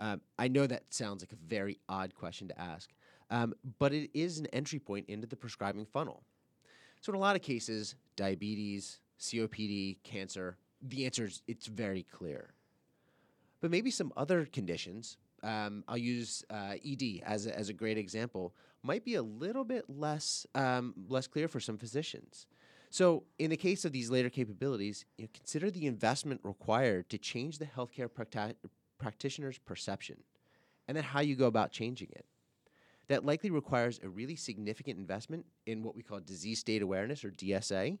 Um, 0.00 0.22
I 0.38 0.48
know 0.48 0.66
that 0.66 0.92
sounds 0.92 1.22
like 1.22 1.32
a 1.32 1.36
very 1.46 1.78
odd 1.88 2.14
question 2.14 2.48
to 2.48 2.58
ask, 2.58 2.90
um, 3.30 3.54
but 3.78 3.92
it 3.92 4.10
is 4.14 4.38
an 4.38 4.46
entry 4.46 4.78
point 4.78 5.06
into 5.08 5.26
the 5.26 5.36
prescribing 5.36 5.84
funnel. 5.84 6.22
So 7.02 7.12
in 7.12 7.16
a 7.16 7.20
lot 7.20 7.36
of 7.36 7.42
cases, 7.42 7.94
diabetes, 8.16 9.00
COPD, 9.20 9.98
cancer, 10.02 10.56
the 10.82 11.04
answer 11.04 11.24
is 11.24 11.42
it's 11.46 11.66
very 11.66 12.02
clear. 12.02 12.54
But 13.60 13.70
maybe 13.70 13.90
some 13.90 14.12
other 14.16 14.46
conditions, 14.46 15.18
um, 15.42 15.84
I'll 15.86 15.98
use 15.98 16.44
uh, 16.50 16.74
ED 16.84 17.22
as 17.24 17.46
a, 17.46 17.56
as 17.56 17.68
a 17.68 17.74
great 17.74 17.98
example, 17.98 18.54
might 18.82 19.04
be 19.04 19.16
a 19.16 19.22
little 19.22 19.64
bit 19.64 19.84
less 19.88 20.46
um, 20.54 20.94
less 21.08 21.26
clear 21.26 21.48
for 21.48 21.60
some 21.60 21.76
physicians. 21.76 22.46
So, 22.92 23.22
in 23.38 23.50
the 23.50 23.56
case 23.56 23.84
of 23.84 23.92
these 23.92 24.10
later 24.10 24.30
capabilities, 24.30 25.04
you 25.16 25.24
know, 25.24 25.30
consider 25.32 25.70
the 25.70 25.86
investment 25.86 26.40
required 26.42 27.08
to 27.10 27.18
change 27.18 27.58
the 27.58 27.66
healthcare 27.66 28.08
practi- 28.08 28.54
practitioner's 29.00 29.58
perception, 29.58 30.22
and 30.86 30.96
then 30.96 31.04
how 31.04 31.20
you 31.20 31.34
go 31.34 31.46
about 31.46 31.72
changing 31.72 32.08
it. 32.12 32.24
That 33.08 33.24
likely 33.24 33.50
requires 33.50 33.98
a 34.04 34.08
really 34.08 34.36
significant 34.36 34.98
investment 34.98 35.44
in 35.66 35.82
what 35.82 35.96
we 35.96 36.02
call 36.02 36.20
disease 36.20 36.60
state 36.60 36.82
awareness 36.82 37.24
or 37.24 37.30
DSA, 37.30 37.98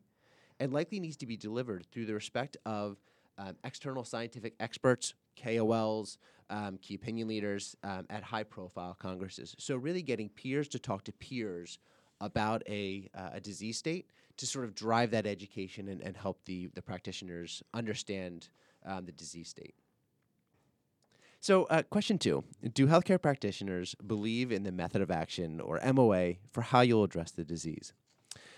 and 0.60 0.72
likely 0.72 1.00
needs 1.00 1.16
to 1.16 1.26
be 1.26 1.36
delivered 1.36 1.86
through 1.90 2.06
the 2.06 2.14
respect 2.14 2.56
of 2.64 2.98
um, 3.38 3.56
external 3.64 4.04
scientific 4.04 4.54
experts, 4.60 5.14
KOLs, 5.42 6.18
um, 6.50 6.78
key 6.78 6.94
opinion 6.94 7.26
leaders 7.26 7.76
um, 7.82 8.06
at 8.10 8.22
high 8.22 8.42
profile 8.42 8.96
congresses. 9.00 9.56
So, 9.58 9.76
really 9.76 10.02
getting 10.02 10.28
peers 10.28 10.68
to 10.68 10.78
talk 10.78 11.04
to 11.04 11.12
peers 11.12 11.78
about 12.20 12.62
a, 12.68 13.08
uh, 13.16 13.30
a 13.34 13.40
disease 13.40 13.78
state 13.78 14.10
to 14.36 14.46
sort 14.46 14.64
of 14.64 14.74
drive 14.74 15.10
that 15.12 15.26
education 15.26 15.88
and, 15.88 16.02
and 16.02 16.16
help 16.16 16.44
the, 16.44 16.66
the 16.74 16.82
practitioners 16.82 17.62
understand 17.72 18.48
um, 18.84 19.06
the 19.06 19.12
disease 19.12 19.48
state. 19.48 19.74
So, 21.42 21.64
uh, 21.64 21.82
question 21.84 22.18
two 22.18 22.44
Do 22.74 22.86
healthcare 22.86 23.20
practitioners 23.20 23.94
believe 24.06 24.52
in 24.52 24.62
the 24.62 24.72
method 24.72 25.00
of 25.00 25.10
action 25.10 25.60
or 25.60 25.80
MOA 25.92 26.34
for 26.52 26.60
how 26.60 26.82
you'll 26.82 27.04
address 27.04 27.30
the 27.30 27.44
disease? 27.44 27.94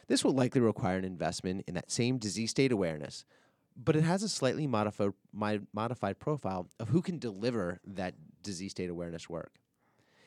This 0.09 0.25
will 0.25 0.33
likely 0.35 0.61
require 0.61 0.99
an 0.99 1.05
investment 1.05 1.65
in 1.69 1.75
that 1.75 1.93
same 1.93 2.19
disease 2.19 2.51
state 2.51 2.73
awareness, 2.73 3.25
but 3.77 3.95
it 3.95 4.03
has 4.03 4.25
a 4.25 4.29
slightly 4.29 4.67
modified, 4.67 5.13
modified 5.73 6.19
profile 6.19 6.69
of 6.81 6.89
who 6.89 7.03
can 7.03 7.21
deliver 7.21 7.81
that 7.87 8.15
disease 8.43 8.73
state 8.73 8.91
awareness 8.91 9.31
work. 9.31 9.61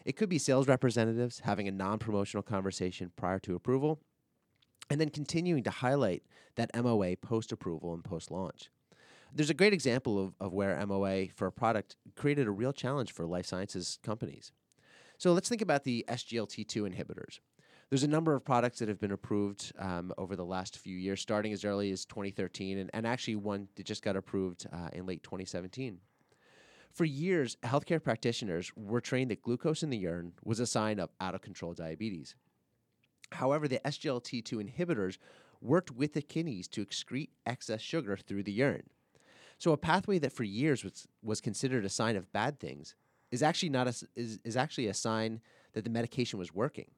It 0.05 0.15
could 0.15 0.29
be 0.29 0.37
sales 0.37 0.69
representatives 0.69 1.41
having 1.41 1.67
a 1.67 1.71
non 1.71 1.99
promotional 1.99 2.41
conversation 2.41 3.11
prior 3.17 3.39
to 3.39 3.55
approval, 3.55 3.99
and 4.89 5.01
then 5.01 5.09
continuing 5.09 5.63
to 5.63 5.71
highlight 5.71 6.23
that 6.55 6.71
MOA 6.73 7.17
post 7.17 7.51
approval 7.51 7.93
and 7.93 8.03
post 8.03 8.31
launch. 8.31 8.69
There's 9.35 9.49
a 9.49 9.53
great 9.53 9.73
example 9.73 10.17
of, 10.17 10.33
of 10.39 10.53
where 10.53 10.83
MOA 10.87 11.27
for 11.35 11.45
a 11.45 11.51
product 11.51 11.97
created 12.15 12.47
a 12.47 12.51
real 12.51 12.71
challenge 12.71 13.11
for 13.11 13.25
life 13.25 13.45
sciences 13.45 13.99
companies. 14.01 14.53
So 15.17 15.33
let's 15.33 15.49
think 15.49 15.61
about 15.61 15.83
the 15.83 16.05
SGLT2 16.07 16.89
inhibitors. 16.89 17.39
There's 17.89 18.03
a 18.03 18.07
number 18.07 18.33
of 18.33 18.45
products 18.45 18.79
that 18.79 18.87
have 18.87 18.99
been 18.99 19.11
approved 19.11 19.73
um, 19.77 20.13
over 20.17 20.37
the 20.37 20.45
last 20.45 20.79
few 20.79 20.95
years, 20.95 21.21
starting 21.21 21.51
as 21.51 21.65
early 21.65 21.91
as 21.91 22.05
2013, 22.05 22.77
and, 22.77 22.89
and 22.93 23.05
actually 23.05 23.35
one 23.35 23.67
that 23.75 23.85
just 23.85 24.03
got 24.03 24.15
approved 24.15 24.67
uh, 24.71 24.87
in 24.93 25.05
late 25.05 25.21
2017. 25.21 25.99
For 26.93 27.03
years, 27.03 27.57
healthcare 27.61 28.01
practitioners 28.01 28.71
were 28.77 29.01
trained 29.01 29.31
that 29.31 29.41
glucose 29.41 29.83
in 29.83 29.89
the 29.89 29.97
urine 29.97 30.31
was 30.45 30.61
a 30.61 30.65
sign 30.65 30.97
of 30.97 31.09
out 31.19 31.35
of 31.35 31.41
control 31.41 31.73
diabetes. 31.73 32.35
However, 33.33 33.67
the 33.67 33.81
SGLT2 33.83 34.71
inhibitors 34.71 35.17
worked 35.59 35.91
with 35.91 36.13
the 36.13 36.21
kidneys 36.21 36.69
to 36.69 36.85
excrete 36.85 37.31
excess 37.45 37.81
sugar 37.81 38.15
through 38.15 38.43
the 38.43 38.53
urine. 38.53 38.89
So, 39.57 39.71
a 39.71 39.77
pathway 39.77 40.19
that 40.19 40.33
for 40.33 40.43
years 40.43 40.83
was, 40.83 41.07
was 41.23 41.41
considered 41.41 41.85
a 41.85 41.89
sign 41.89 42.15
of 42.15 42.31
bad 42.31 42.59
things 42.59 42.95
is 43.31 43.41
actually 43.41 43.69
not 43.69 43.87
a, 43.87 44.05
is, 44.15 44.39
is 44.43 44.57
actually 44.57 44.87
a 44.87 44.93
sign 44.93 45.41
that 45.73 45.83
the 45.83 45.89
medication 45.89 46.39
was 46.39 46.53
working. 46.53 46.91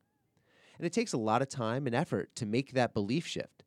And 0.77 0.85
it 0.85 0.93
takes 0.93 1.13
a 1.13 1.17
lot 1.17 1.41
of 1.41 1.49
time 1.49 1.87
and 1.87 1.95
effort 1.95 2.35
to 2.35 2.45
make 2.45 2.73
that 2.73 2.93
belief 2.93 3.25
shift. 3.25 3.63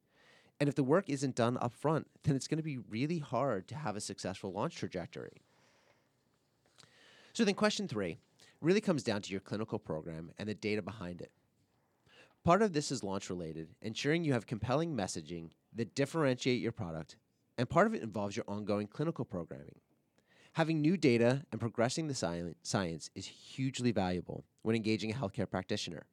And 0.61 0.69
if 0.69 0.75
the 0.75 0.85
work 0.85 1.09
isn't 1.09 1.35
done 1.35 1.57
up 1.61 1.73
front, 1.73 2.07
then 2.23 2.37
it's 2.37 2.47
going 2.47 2.59
to 2.59 2.63
be 2.63 2.79
really 2.79 3.19
hard 3.19 3.67
to 3.69 3.75
have 3.75 3.97
a 3.97 4.01
successful 4.01 4.53
launch 4.53 4.77
trajectory. 4.77 5.43
So 7.33 7.45
then, 7.45 7.55
question 7.55 7.89
three 7.89 8.19
really 8.61 8.81
comes 8.81 9.03
down 9.03 9.23
to 9.23 9.31
your 9.31 9.41
clinical 9.41 9.79
program 9.79 10.33
and 10.39 10.49
the 10.49 10.55
data 10.55 10.83
behind 10.83 11.21
it. 11.21 11.31
Part 12.45 12.63
of 12.63 12.73
this 12.73 12.91
is 12.91 13.03
launch 13.03 13.31
related, 13.31 13.69
ensuring 13.81 14.25
you 14.25 14.33
have 14.33 14.47
compelling 14.47 14.95
messaging 14.95 15.51
that 15.75 15.95
differentiate 15.95 16.61
your 16.61 16.73
product, 16.73 17.17
and 17.61 17.71
part 17.71 17.87
of 17.87 17.95
it 17.95 18.03
involves 18.03 18.37
your 18.37 18.45
ongoing 18.49 18.87
clinical 18.89 19.25
programming. 19.25 19.79
Having 20.55 20.81
new 20.81 20.97
data 20.97 21.45
and 21.53 21.61
progressing 21.61 22.09
the 22.09 22.55
science 22.63 23.11
is 23.15 23.27
hugely 23.27 23.93
valuable 23.93 24.45
when 24.63 24.75
engaging 24.75 25.13
a 25.13 25.15
healthcare 25.15 25.49
practitioner 25.49 26.07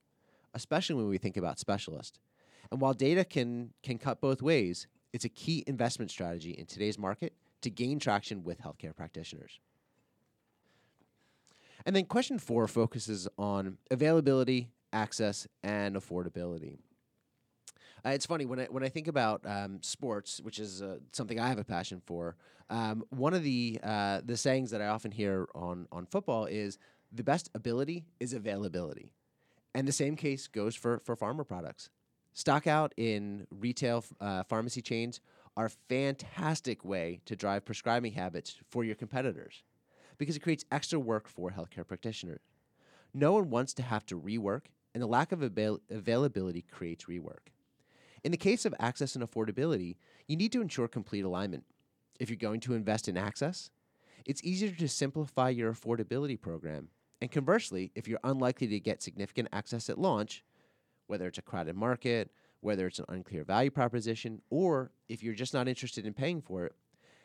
especially 0.57 0.95
when 0.95 1.07
we 1.07 1.17
think 1.17 1.37
about 1.37 1.59
specialists. 1.59 2.19
And 2.71 2.81
while 2.81 2.93
data 2.93 3.23
can, 3.23 3.71
can 3.83 3.97
cut 3.97 4.19
both 4.19 4.41
ways, 4.41 4.87
it's 5.13 5.23
a 5.23 5.29
key 5.29 5.63
investment 5.67 6.11
strategy 6.11 6.51
in 6.51 6.65
today's 6.65 6.99
market 6.99 7.33
to 7.61 7.69
gain 7.69 7.99
traction 7.99 8.43
with 8.43 8.61
healthcare 8.61 8.95
practitioners. 8.95 9.59
And 11.85 11.95
then 11.95 12.05
question 12.05 12.39
four 12.39 12.67
focuses 12.67 13.27
on 13.37 13.77
availability, 13.89 14.69
access, 14.91 15.47
and 15.63 15.95
affordability. 15.95 16.79
Uh, 18.05 18.09
it's 18.09 18.25
funny 18.25 18.45
when 18.45 18.59
I 18.59 18.65
when 18.65 18.83
I 18.83 18.89
think 18.89 19.07
about 19.07 19.45
um, 19.45 19.79
sports, 19.81 20.39
which 20.41 20.59
is 20.59 20.81
uh, 20.81 20.97
something 21.11 21.39
I 21.39 21.47
have 21.47 21.59
a 21.59 21.63
passion 21.63 22.01
for. 22.05 22.35
Um, 22.69 23.03
one 23.09 23.33
of 23.33 23.43
the 23.43 23.79
uh, 23.83 24.21
the 24.23 24.37
sayings 24.37 24.71
that 24.71 24.81
I 24.81 24.87
often 24.87 25.11
hear 25.11 25.47
on 25.55 25.87
on 25.91 26.05
football 26.05 26.45
is 26.45 26.77
the 27.11 27.23
best 27.23 27.49
ability 27.55 28.05
is 28.19 28.33
availability. 28.33 29.13
And 29.73 29.87
the 29.87 29.91
same 29.91 30.15
case 30.15 30.47
goes 30.47 30.75
for, 30.75 31.01
for 31.05 31.15
pharma 31.15 31.47
products. 31.47 31.89
Stock 32.33 32.67
out 32.67 32.93
in 32.97 33.47
retail 33.51 34.03
uh, 34.19 34.43
pharmacy 34.43 34.81
chains 34.81 35.21
are 35.55 35.65
a 35.65 35.71
fantastic 35.89 36.83
way 36.85 37.21
to 37.25 37.35
drive 37.35 37.65
prescribing 37.65 38.13
habits 38.13 38.57
for 38.69 38.83
your 38.83 38.95
competitors 38.95 39.63
because 40.17 40.35
it 40.35 40.41
creates 40.41 40.65
extra 40.71 40.99
work 40.99 41.27
for 41.27 41.51
healthcare 41.51 41.87
practitioners. 41.87 42.41
No 43.13 43.33
one 43.33 43.49
wants 43.49 43.73
to 43.75 43.83
have 43.83 44.05
to 44.07 44.19
rework, 44.19 44.65
and 44.93 45.01
the 45.01 45.07
lack 45.07 45.31
of 45.31 45.41
avail- 45.41 45.79
availability 45.89 46.61
creates 46.61 47.05
rework. 47.05 47.49
In 48.23 48.31
the 48.31 48.37
case 48.37 48.65
of 48.65 48.75
access 48.79 49.15
and 49.15 49.23
affordability, 49.23 49.95
you 50.27 50.35
need 50.35 50.51
to 50.51 50.61
ensure 50.61 50.87
complete 50.87 51.25
alignment. 51.25 51.63
If 52.19 52.29
you're 52.29 52.37
going 52.37 52.59
to 52.61 52.73
invest 52.73 53.07
in 53.07 53.17
access, 53.17 53.69
it's 54.25 54.43
easier 54.43 54.71
to 54.71 54.87
simplify 54.87 55.49
your 55.49 55.71
affordability 55.71 56.39
program 56.39 56.89
and 57.21 57.31
conversely, 57.31 57.91
if 57.95 58.07
you're 58.07 58.19
unlikely 58.23 58.67
to 58.67 58.79
get 58.79 59.01
significant 59.01 59.49
access 59.51 59.89
at 59.89 59.97
launch, 59.97 60.43
whether 61.07 61.27
it's 61.27 61.37
a 61.37 61.43
crowded 61.43 61.75
market, 61.75 62.31
whether 62.61 62.87
it's 62.87 62.99
an 62.99 63.05
unclear 63.09 63.43
value 63.43 63.71
proposition, 63.71 64.41
or 64.49 64.91
if 65.07 65.23
you're 65.23 65.33
just 65.33 65.53
not 65.53 65.67
interested 65.67 66.05
in 66.05 66.13
paying 66.13 66.41
for 66.41 66.65
it, 66.65 66.75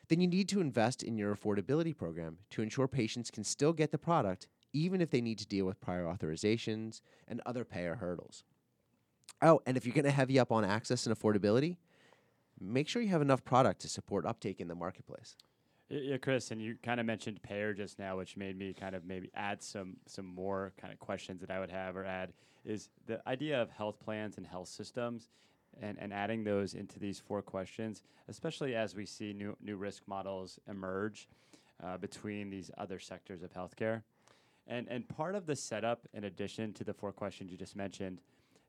then 0.09 0.20
you 0.20 0.26
need 0.26 0.48
to 0.48 0.61
invest 0.61 1.02
in 1.02 1.16
your 1.16 1.35
affordability 1.35 1.96
program 1.96 2.38
to 2.50 2.62
ensure 2.62 2.88
patients 2.88 3.31
can 3.31 3.44
still 3.44 3.72
get 3.72 3.90
the 3.90 3.98
product 3.98 4.48
even 4.72 5.00
if 5.00 5.11
they 5.11 5.20
need 5.20 5.38
to 5.38 5.46
deal 5.46 5.66
with 5.66 5.81
prior 5.81 6.05
authorizations 6.05 7.02
and 7.28 7.42
other 7.44 7.64
payer 7.64 7.96
hurdles. 7.96 8.42
Oh, 9.42 9.61
and 9.66 9.76
if 9.76 9.85
you're 9.85 9.94
going 9.94 10.05
to 10.05 10.11
heavy 10.11 10.38
up 10.38 10.52
on 10.52 10.64
access 10.64 11.07
and 11.07 11.18
affordability, 11.18 11.76
make 12.61 12.88
sure 12.88 13.02
you 13.02 13.09
have 13.09 13.22
enough 13.22 13.44
product 13.44 13.81
to 13.83 13.88
support 13.88 14.24
uptake 14.24 14.61
in 14.61 14.68
the 14.68 14.74
marketplace. 14.74 15.37
Yeah, 15.88 16.16
Chris, 16.16 16.52
and 16.52 16.62
you 16.62 16.76
kind 16.83 17.00
of 17.00 17.07
mentioned 17.07 17.42
payer 17.42 17.74
just 17.74 17.98
now, 17.98 18.16
which 18.16 18.37
made 18.37 18.57
me 18.57 18.72
kind 18.72 18.94
of 18.94 19.05
maybe 19.05 19.31
add 19.35 19.62
some 19.62 19.96
some 20.07 20.24
more 20.24 20.72
kind 20.81 20.90
of 20.90 20.98
questions 20.98 21.40
that 21.42 21.50
I 21.50 21.61
would 21.61 21.70
have 21.70 21.96
or 21.96 22.07
add 22.07 22.33
is 22.64 22.88
the 23.07 23.20
idea 23.28 23.61
of 23.61 23.68
health 23.68 24.00
plans 24.00 24.38
and 24.38 24.46
health 24.46 24.68
systems 24.68 25.28
and, 25.83 25.98
and 25.98 26.12
adding 26.12 26.44
those 26.44 26.74
into 26.74 26.98
these 26.98 27.18
four 27.18 27.42
questions, 27.42 28.02
especially 28.28 28.74
as 28.74 28.94
we 28.94 29.05
see 29.05 29.35
new 29.35 29.55
new 29.61 29.76
risk 29.76 30.05
models 30.07 30.59
emerge 30.66 31.28
uh, 31.85 31.98
between 31.98 32.48
these 32.48 32.70
other 32.78 32.98
sectors 32.98 33.42
of 33.42 33.52
healthcare. 33.52 34.02
And 34.66 34.87
and 34.88 35.07
part 35.09 35.35
of 35.35 35.44
the 35.44 35.57
setup, 35.57 36.09
in 36.14 36.24
addition 36.24 36.72
to 36.74 36.85
the 36.85 36.94
four 36.94 37.12
questions 37.12 37.50
you 37.50 37.59
just 37.59 37.76
mentioned, 37.76 38.22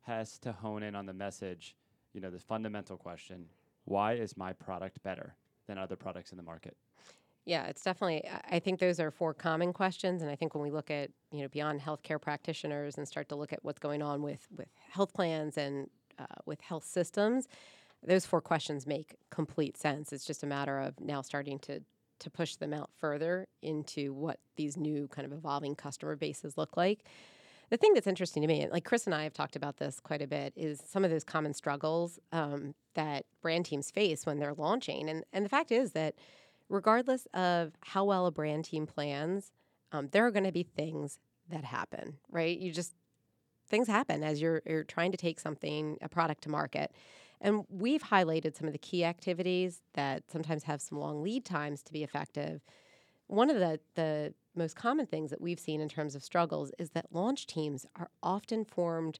has 0.04 0.38
to 0.40 0.52
hone 0.52 0.84
in 0.84 0.96
on 0.96 1.06
the 1.06 1.14
message, 1.14 1.76
you 2.14 2.22
know, 2.22 2.30
the 2.30 2.40
fundamental 2.40 2.98
question, 2.98 3.46
why 3.86 4.14
is 4.14 4.38
my 4.38 4.54
product 4.54 5.02
better? 5.04 5.36
than 5.68 5.78
other 5.78 5.96
products 5.96 6.32
in 6.32 6.38
the 6.38 6.44
market? 6.44 6.76
Yeah, 7.46 7.66
it's 7.66 7.84
definitely. 7.84 8.24
I 8.50 8.60
think 8.60 8.80
those 8.80 9.02
are 9.02 9.12
four 9.12 9.34
common 9.34 9.74
questions, 9.74 10.22
and 10.22 10.32
I 10.32 10.36
think 10.36 10.56
when 10.56 10.64
we 10.64 10.72
look 10.72 10.90
at 10.90 11.10
you 11.32 11.42
know 11.42 11.50
beyond 11.50 11.82
healthcare 11.82 12.22
practitioners 12.22 12.98
and 12.98 13.06
start 13.06 13.28
to 13.30 13.36
look 13.36 13.52
at 13.52 13.60
what's 13.64 13.80
going 13.80 14.02
on 14.02 14.22
with 14.22 14.48
with 14.56 14.70
health 14.90 15.14
plans 15.14 15.58
and 15.58 15.90
uh, 16.18 16.26
with 16.46 16.62
health 16.62 16.86
systems, 16.86 17.50
those 18.02 18.26
four 18.26 18.40
questions 18.40 18.88
make 18.88 19.18
complete 19.30 19.76
sense. 19.76 20.14
It's 20.14 20.26
just 20.26 20.44
a 20.44 20.48
matter 20.48 20.80
of 20.80 21.00
now 21.02 21.22
starting 21.22 21.60
to 21.60 21.82
to 22.20 22.30
push 22.30 22.56
them 22.56 22.74
out 22.74 22.90
further 22.98 23.48
into 23.62 24.14
what 24.14 24.40
these 24.56 24.78
new 24.78 25.10
kind 25.10 25.26
of 25.26 25.34
evolving 25.34 25.76
customer 25.76 26.16
bases 26.16 26.58
look 26.58 26.78
like. 26.78 27.04
The 27.70 27.78
thing 27.78 27.94
that's 27.94 28.08
interesting 28.08 28.42
to 28.42 28.48
me, 28.48 28.68
like 28.72 28.86
Chris 28.86 29.06
and 29.06 29.16
I 29.16 29.24
have 29.24 29.34
talked 29.34 29.56
about 29.56 29.78
this 29.78 30.00
quite 30.00 30.22
a 30.22 30.28
bit, 30.28 30.54
is 30.56 30.82
some 30.86 31.04
of 31.04 31.12
those 31.12 31.24
common 31.24 31.54
struggles 31.54 32.20
um, 32.32 32.76
that 32.94 33.26
brand 33.42 33.66
teams 33.66 33.90
face 33.90 34.26
when 34.26 34.40
they're 34.40 34.54
launching. 34.54 35.10
And, 35.10 35.24
and 35.34 35.44
the 35.44 35.50
fact 35.50 35.72
is 35.72 35.94
that 35.94 36.16
regardless 36.70 37.28
of 37.34 37.74
how 37.82 38.04
well 38.06 38.26
a 38.26 38.32
brand 38.32 38.66
team 38.66 38.86
plans, 38.86 39.52
um, 39.92 40.10
there 40.12 40.26
are 40.26 40.32
going 40.32 40.44
to 40.44 40.52
be 40.52 40.64
things 40.64 41.20
that 41.50 41.64
happen, 41.64 42.18
right? 42.30 42.58
You 42.58 42.72
just 42.72 42.94
things 43.68 43.88
happen 43.88 44.24
as 44.24 44.42
you're 44.42 44.62
you're 44.66 44.84
trying 44.84 45.12
to 45.12 45.18
take 45.18 45.40
something 45.40 45.98
a 46.02 46.10
product 46.10 46.44
to 46.44 46.50
market. 46.50 46.92
And 47.42 47.66
we've 47.70 48.04
highlighted 48.04 48.56
some 48.56 48.68
of 48.68 48.74
the 48.74 48.80
key 48.80 49.04
activities 49.04 49.82
that 49.94 50.24
sometimes 50.32 50.64
have 50.64 50.82
some 50.82 51.00
long 51.00 51.22
lead 51.22 51.44
times 51.44 51.84
to 51.84 51.94
be 51.94 52.04
effective. 52.04 52.62
One 53.28 53.50
of 53.50 53.58
the 53.58 53.80
the 53.96 54.34
most 54.56 54.76
common 54.76 55.06
things 55.06 55.30
that 55.32 55.42
we've 55.42 55.60
seen 55.60 55.82
in 55.82 55.90
terms 55.90 56.16
of 56.16 56.24
struggles 56.24 56.72
is 56.78 56.92
that 56.92 57.08
launch 57.12 57.48
teams 57.48 57.86
are 57.96 58.10
often 58.22 58.66
formed 58.66 59.20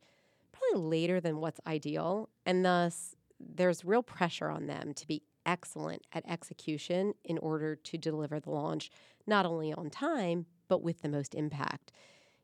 probably 0.52 0.88
later 0.88 1.20
than 1.20 1.38
what's 1.38 1.60
ideal, 1.66 2.30
and 2.46 2.64
thus 2.64 3.16
there's 3.40 3.84
real 3.84 4.04
pressure 4.04 4.50
on 4.50 4.68
them 4.68 4.94
to 4.94 5.08
be 5.08 5.24
excellent 5.46 6.04
at 6.14 6.24
execution 6.28 7.14
in 7.26 7.38
order 7.40 7.76
to 7.76 7.98
deliver 7.98 8.40
the 8.40 8.50
launch 8.50 8.90
not 9.28 9.46
only 9.46 9.74
on 9.74 9.90
time 9.90 10.46
but 10.68 10.82
with 10.82 11.02
the 11.02 11.10
most 11.10 11.36
impact. 11.36 11.92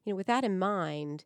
You 0.04 0.14
know, 0.14 0.18
with 0.18 0.28
that 0.28 0.44
in 0.44 0.60
mind, 0.60 1.24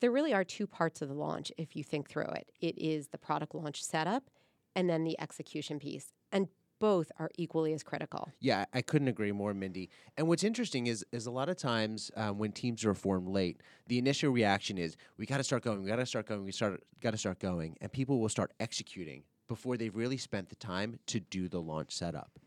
there 0.00 0.10
really 0.10 0.34
are 0.34 0.44
two 0.44 0.66
parts 0.66 1.02
of 1.02 1.08
the 1.08 1.14
launch 1.14 1.50
if 1.56 1.74
you 1.74 1.82
think 1.82 2.08
through 2.08 2.30
it. 2.34 2.52
It 2.60 2.78
is 2.78 3.08
the 3.08 3.18
product 3.18 3.54
launch 3.54 3.82
setup 3.82 4.30
and 4.76 4.88
then 4.88 5.04
the 5.04 5.18
execution 5.20 5.78
piece. 5.78 6.12
And 6.30 6.48
both 6.78 7.10
are 7.18 7.30
equally 7.36 7.72
as 7.72 7.82
critical. 7.82 8.30
Yeah, 8.40 8.64
I 8.72 8.82
couldn't 8.82 9.08
agree 9.08 9.32
more, 9.32 9.54
Mindy. 9.54 9.90
And 10.16 10.28
what's 10.28 10.44
interesting 10.44 10.86
is 10.86 11.04
is 11.12 11.26
a 11.26 11.30
lot 11.30 11.48
of 11.48 11.56
times 11.56 12.10
um, 12.16 12.38
when 12.38 12.52
teams 12.52 12.84
are 12.84 12.94
formed 12.94 13.28
late, 13.28 13.60
the 13.86 13.98
initial 13.98 14.30
reaction 14.30 14.78
is 14.78 14.96
we 15.16 15.26
got 15.26 15.38
to 15.38 15.44
start 15.44 15.62
going, 15.62 15.82
we 15.82 15.88
got 15.88 15.96
to 15.96 16.06
start 16.06 16.26
going, 16.26 16.44
we 16.44 16.52
start 16.52 16.82
got 17.00 17.10
to 17.12 17.18
start 17.18 17.38
going, 17.38 17.76
and 17.80 17.92
people 17.92 18.20
will 18.20 18.28
start 18.28 18.52
executing 18.60 19.22
before 19.48 19.76
they've 19.76 19.96
really 19.96 20.18
spent 20.18 20.48
the 20.48 20.56
time 20.56 20.98
to 21.06 21.20
do 21.20 21.48
the 21.48 21.60
launch 21.60 21.92
setup. 21.92 22.38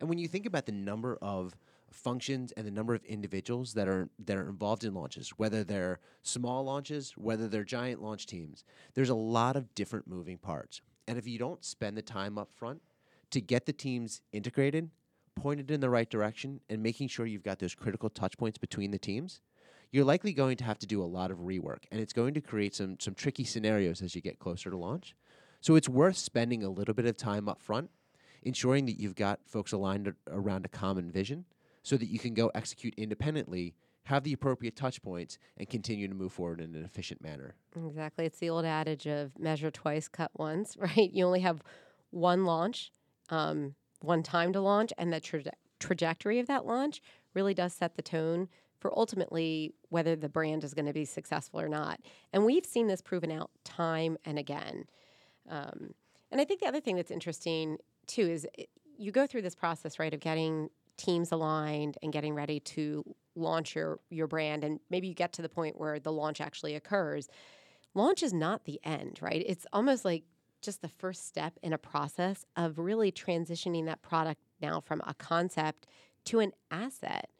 And 0.00 0.08
when 0.08 0.18
you 0.18 0.28
think 0.28 0.46
about 0.46 0.66
the 0.66 0.72
number 0.72 1.18
of 1.22 1.56
functions 1.90 2.52
and 2.52 2.66
the 2.66 2.70
number 2.70 2.94
of 2.94 3.04
individuals 3.04 3.74
that 3.74 3.88
are 3.88 4.08
that 4.24 4.36
are 4.36 4.48
involved 4.48 4.84
in 4.84 4.94
launches, 4.94 5.30
whether 5.30 5.64
they're 5.64 6.00
small 6.22 6.64
launches, 6.64 7.12
whether 7.16 7.48
they're 7.48 7.64
giant 7.64 8.02
launch 8.02 8.26
teams, 8.26 8.64
there's 8.94 9.10
a 9.10 9.14
lot 9.14 9.56
of 9.56 9.74
different 9.74 10.06
moving 10.06 10.38
parts. 10.38 10.80
And 11.06 11.18
if 11.18 11.26
you 11.26 11.38
don't 11.38 11.64
spend 11.64 11.96
the 11.96 12.02
time 12.02 12.38
up 12.38 12.52
front 12.52 12.80
to 13.30 13.40
get 13.40 13.66
the 13.66 13.72
teams 13.72 14.20
integrated, 14.32 14.90
pointed 15.34 15.70
in 15.70 15.80
the 15.80 15.90
right 15.90 16.08
direction, 16.08 16.60
and 16.68 16.82
making 16.82 17.08
sure 17.08 17.26
you've 17.26 17.42
got 17.42 17.58
those 17.58 17.74
critical 17.74 18.10
touch 18.10 18.36
points 18.36 18.58
between 18.58 18.90
the 18.90 18.98
teams, 18.98 19.40
you're 19.92 20.04
likely 20.04 20.32
going 20.32 20.56
to 20.56 20.64
have 20.64 20.78
to 20.78 20.86
do 20.86 21.02
a 21.02 21.04
lot 21.04 21.30
of 21.30 21.38
rework. 21.38 21.84
And 21.90 22.00
it's 22.00 22.12
going 22.12 22.34
to 22.34 22.40
create 22.40 22.74
some, 22.74 22.98
some 23.00 23.14
tricky 23.14 23.44
scenarios 23.44 24.02
as 24.02 24.14
you 24.14 24.20
get 24.20 24.38
closer 24.38 24.70
to 24.70 24.76
launch. 24.76 25.14
So 25.60 25.74
it's 25.74 25.88
worth 25.88 26.16
spending 26.16 26.62
a 26.62 26.70
little 26.70 26.94
bit 26.94 27.06
of 27.06 27.16
time 27.16 27.48
up 27.48 27.60
front, 27.60 27.90
ensuring 28.42 28.86
that 28.86 29.00
you've 29.00 29.16
got 29.16 29.40
folks 29.46 29.72
aligned 29.72 30.12
around 30.28 30.64
a 30.64 30.68
common 30.68 31.10
vision 31.10 31.44
so 31.82 31.96
that 31.96 32.06
you 32.06 32.18
can 32.18 32.34
go 32.34 32.50
execute 32.54 32.94
independently 32.96 33.74
have 34.04 34.24
the 34.24 34.32
appropriate 34.32 34.74
touch 34.74 35.02
points 35.02 35.38
and 35.56 35.68
continue 35.68 36.08
to 36.08 36.14
move 36.14 36.32
forward 36.32 36.60
in 36.60 36.74
an 36.74 36.84
efficient 36.84 37.22
manner. 37.22 37.54
Exactly. 37.76 38.26
It's 38.26 38.38
the 38.38 38.50
old 38.50 38.64
adage 38.64 39.06
of 39.06 39.38
measure 39.38 39.70
twice, 39.70 40.08
cut 40.08 40.30
once, 40.34 40.76
right? 40.80 41.10
You 41.12 41.24
only 41.26 41.40
have 41.40 41.62
one 42.10 42.44
launch 42.44 42.92
um, 43.30 43.74
one 44.00 44.22
time 44.22 44.52
to 44.52 44.60
launch, 44.60 44.92
and 44.98 45.12
the 45.12 45.20
traje- 45.20 45.48
trajectory 45.78 46.38
of 46.38 46.46
that 46.46 46.66
launch 46.66 47.00
really 47.34 47.54
does 47.54 47.72
set 47.72 47.96
the 47.96 48.02
tone 48.02 48.48
for 48.78 48.96
ultimately 48.96 49.74
whether 49.90 50.16
the 50.16 50.28
brand 50.28 50.64
is 50.64 50.74
going 50.74 50.86
to 50.86 50.92
be 50.92 51.04
successful 51.04 51.60
or 51.60 51.68
not. 51.68 52.00
And 52.32 52.44
we've 52.44 52.64
seen 52.64 52.86
this 52.86 53.02
proven 53.02 53.30
out 53.30 53.50
time 53.64 54.16
and 54.24 54.38
again. 54.38 54.84
Um, 55.48 55.94
and 56.30 56.40
I 56.40 56.44
think 56.44 56.60
the 56.60 56.66
other 56.66 56.80
thing 56.80 56.96
that's 56.96 57.10
interesting 57.10 57.78
too 58.06 58.22
is 58.22 58.46
it, 58.56 58.70
you 58.96 59.12
go 59.12 59.26
through 59.26 59.42
this 59.42 59.54
process, 59.54 59.98
right, 59.98 60.12
of 60.12 60.20
getting 60.20 60.70
teams 60.96 61.32
aligned 61.32 61.96
and 62.02 62.12
getting 62.12 62.34
ready 62.34 62.60
to 62.60 63.04
launch 63.34 63.74
your 63.74 64.00
your 64.10 64.26
brand 64.26 64.64
and 64.64 64.80
maybe 64.90 65.08
you 65.08 65.14
get 65.14 65.32
to 65.32 65.40
the 65.40 65.48
point 65.48 65.78
where 65.78 65.98
the 65.98 66.12
launch 66.12 66.40
actually 66.40 66.74
occurs 66.74 67.28
launch 67.94 68.22
is 68.22 68.34
not 68.34 68.64
the 68.64 68.78
end 68.84 69.18
right 69.22 69.42
it's 69.46 69.66
almost 69.72 70.04
like 70.04 70.24
just 70.60 70.82
the 70.82 70.88
first 70.88 71.26
step 71.26 71.58
in 71.62 71.72
a 71.72 71.78
process 71.78 72.44
of 72.56 72.78
really 72.78 73.10
transitioning 73.10 73.86
that 73.86 74.02
product 74.02 74.40
now 74.60 74.80
from 74.80 75.02
a 75.06 75.14
concept 75.14 75.86
to 76.26 76.40
an 76.40 76.52
asset 76.70 77.30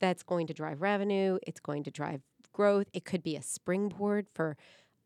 that's 0.00 0.22
going 0.22 0.46
to 0.46 0.54
drive 0.54 0.80
revenue, 0.80 1.38
it's 1.46 1.60
going 1.60 1.82
to 1.84 1.90
drive 1.90 2.22
growth. 2.52 2.88
It 2.92 3.04
could 3.04 3.22
be 3.22 3.36
a 3.36 3.42
springboard 3.42 4.26
for 4.32 4.56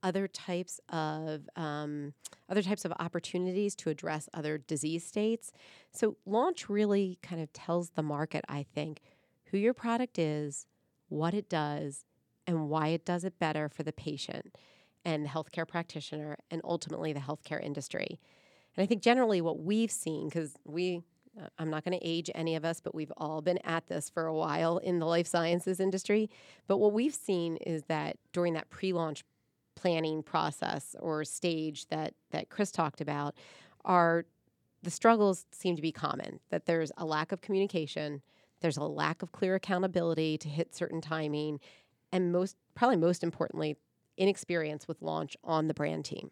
other 0.02 0.28
types 0.28 0.80
of 0.90 1.48
um, 1.56 2.12
other 2.48 2.62
types 2.62 2.84
of 2.84 2.92
opportunities 3.00 3.74
to 3.74 3.90
address 3.90 4.28
other 4.34 4.58
disease 4.58 5.04
states. 5.04 5.50
So 5.92 6.16
launch 6.26 6.68
really 6.68 7.18
kind 7.22 7.42
of 7.42 7.52
tells 7.52 7.90
the 7.90 8.02
market, 8.02 8.44
I 8.48 8.66
think, 8.74 9.00
who 9.46 9.58
your 9.58 9.74
product 9.74 10.18
is, 10.18 10.66
what 11.08 11.32
it 11.32 11.48
does, 11.48 12.04
and 12.46 12.68
why 12.68 12.88
it 12.88 13.06
does 13.06 13.24
it 13.24 13.38
better 13.38 13.68
for 13.68 13.82
the 13.82 13.92
patient 13.92 14.54
and 15.04 15.24
the 15.24 15.28
healthcare 15.28 15.66
practitioner 15.66 16.36
and 16.50 16.60
ultimately 16.64 17.12
the 17.12 17.20
healthcare 17.20 17.62
industry. 17.62 18.20
And 18.76 18.82
I 18.82 18.86
think 18.86 19.02
generally 19.02 19.40
what 19.40 19.60
we've 19.60 19.90
seen, 19.90 20.28
because 20.28 20.54
we, 20.64 21.02
uh, 21.40 21.46
I'm 21.58 21.70
not 21.70 21.84
going 21.84 21.98
to 21.98 22.06
age 22.06 22.30
any 22.34 22.56
of 22.56 22.64
us, 22.64 22.80
but 22.80 22.94
we've 22.94 23.12
all 23.16 23.40
been 23.40 23.58
at 23.64 23.86
this 23.88 24.10
for 24.10 24.26
a 24.26 24.34
while 24.34 24.78
in 24.78 24.98
the 24.98 25.06
life 25.06 25.26
sciences 25.26 25.80
industry. 25.80 26.30
But 26.66 26.78
what 26.78 26.92
we've 26.92 27.14
seen 27.14 27.56
is 27.58 27.84
that 27.84 28.16
during 28.32 28.54
that 28.54 28.70
pre 28.70 28.92
launch 28.92 29.24
planning 29.76 30.22
process 30.22 30.96
or 31.00 31.24
stage 31.24 31.86
that, 31.86 32.14
that 32.30 32.48
Chris 32.48 32.70
talked 32.70 33.00
about, 33.00 33.34
are 33.84 34.24
the 34.82 34.90
struggles 34.90 35.46
seem 35.50 35.76
to 35.76 35.82
be 35.82 35.92
common, 35.92 36.40
that 36.50 36.66
there's 36.66 36.92
a 36.96 37.04
lack 37.04 37.32
of 37.32 37.40
communication, 37.40 38.22
there's 38.60 38.76
a 38.76 38.84
lack 38.84 39.22
of 39.22 39.32
clear 39.32 39.54
accountability 39.54 40.38
to 40.38 40.48
hit 40.48 40.74
certain 40.74 41.00
timing, 41.00 41.58
and 42.12 42.32
most 42.32 42.56
probably 42.74 42.96
most 42.96 43.22
importantly, 43.22 43.76
inexperience 44.16 44.86
with 44.88 45.02
launch 45.02 45.36
on 45.44 45.68
the 45.68 45.74
brand 45.74 46.04
team. 46.04 46.30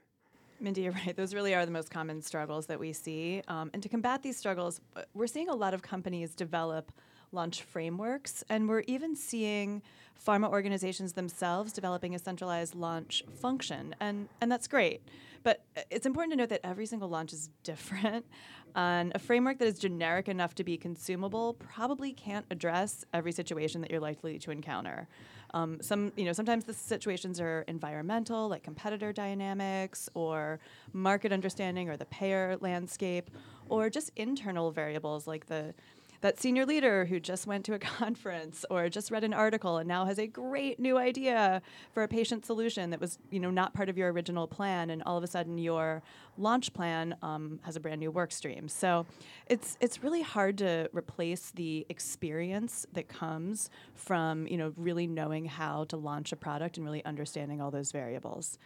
Mindy, 0.61 0.83
you're 0.83 0.93
right. 1.07 1.17
Those 1.17 1.35
really 1.35 1.55
are 1.55 1.67
the 1.67 1.73
most 1.73 1.91
common 1.91 2.23
struggles 2.23 2.67
that 2.67 2.79
we 2.79 2.93
see. 2.93 3.43
Um, 3.49 3.71
and 3.75 3.83
to 3.83 3.89
combat 3.89 4.23
these 4.23 4.37
struggles, 4.37 4.81
uh, 4.97 5.03
we're 5.15 5.27
seeing 5.27 5.49
a 5.49 5.55
lot 5.55 5.75
of 5.75 5.83
companies 5.83 6.35
develop 6.35 6.93
launch 7.33 7.63
frameworks, 7.63 8.45
and 8.49 8.69
we're 8.69 8.85
even 8.87 9.17
seeing 9.17 9.83
pharma 10.25 10.49
organizations 10.51 11.15
themselves 11.15 11.73
developing 11.73 12.15
a 12.15 12.19
centralized 12.19 12.75
launch 12.75 13.25
function, 13.41 13.95
and 14.01 14.29
and 14.41 14.53
that's 14.53 14.69
great. 14.69 15.03
But 15.43 15.65
uh, 15.77 15.81
it's 15.91 16.07
important 16.07 16.33
to 16.33 16.37
note 16.37 16.51
that 16.51 16.61
every 16.63 16.87
single 16.87 17.09
launch 17.09 17.33
is 17.33 17.49
different, 17.65 18.27
and 18.77 19.13
a 19.15 19.19
framework 19.19 19.59
that 19.59 19.67
is 19.67 19.79
generic 19.79 20.29
enough 20.29 20.55
to 20.57 20.65
be 20.65 20.77
consumable 20.77 21.55
probably 21.55 22.13
can't 22.13 22.47
address 22.51 23.05
every 23.13 23.33
situation 23.33 23.81
that 23.81 23.91
you're 23.91 24.01
likely 24.01 24.39
to 24.41 24.51
encounter. 24.51 25.09
Um, 25.55 25.81
some, 25.83 26.13
you 26.17 26.25
know, 26.25 26.33
sometimes 26.33 26.65
the 26.65 26.73
situations 26.73 27.41
are 27.41 27.65
environmental, 27.69 28.49
like 28.49 28.63
competitor 28.63 29.13
dynamics, 29.13 30.09
or 30.15 30.61
market 30.93 31.33
understanding, 31.33 31.91
or 31.91 31.97
the 31.97 32.07
payer 32.07 32.57
landscape, 32.61 33.31
or 33.69 33.91
just 33.91 34.11
internal 34.17 34.71
variables 34.71 35.27
like 35.27 35.47
the 35.47 35.75
that 36.23 36.41
senior 36.41 36.65
leader 36.65 37.05
who 37.05 37.21
just 37.21 37.47
went 37.47 37.65
to 37.67 37.75
a 37.75 37.79
conference 38.01 38.65
or 38.71 38.89
just 38.89 39.11
read 39.11 39.25
an 39.25 39.35
article 39.35 39.77
and 39.77 39.87
now 39.87 40.07
has 40.07 40.19
a 40.19 40.27
great 40.27 40.81
new 40.81 40.97
idea 40.97 41.61
for 41.93 42.03
a 42.03 42.09
patient 42.09 42.47
solution 42.47 42.91
that 42.91 43.01
was 43.01 43.19
you 43.31 43.39
know 43.39 43.51
not 43.51 43.75
part 43.75 43.89
of 43.89 43.99
your 43.99 44.11
original 44.11 44.47
plan 44.47 44.89
and 44.89 45.03
all 45.05 45.19
of 45.19 45.25
a 45.25 45.27
sudden 45.27 45.59
your 45.59 46.03
launch 46.39 46.73
plan 46.73 47.15
um, 47.23 47.61
has 47.63 47.77
a 47.77 47.81
brand 47.81 48.01
new 48.01 48.11
work 48.11 48.33
stream 48.33 48.69
so 48.69 49.05
it's 49.47 49.77
it's 49.81 50.03
really 50.03 50.23
hard 50.23 50.57
to 50.57 50.89
replace 50.93 51.51
the 51.51 51.85
experience 51.89 52.87
that 52.93 53.09
comes 53.09 53.69
from 53.95 54.47
you 54.47 54.57
know 54.57 54.73
really 54.77 55.07
knowing 55.07 55.45
how 55.45 55.85
to 55.85 55.97
launch 55.97 56.33
a 56.33 56.37
product 56.37 56.77
and 56.79 56.87
really 56.87 57.05
understanding 57.05 57.61
all 57.61 57.71
those 57.71 57.93
variables 57.93 58.59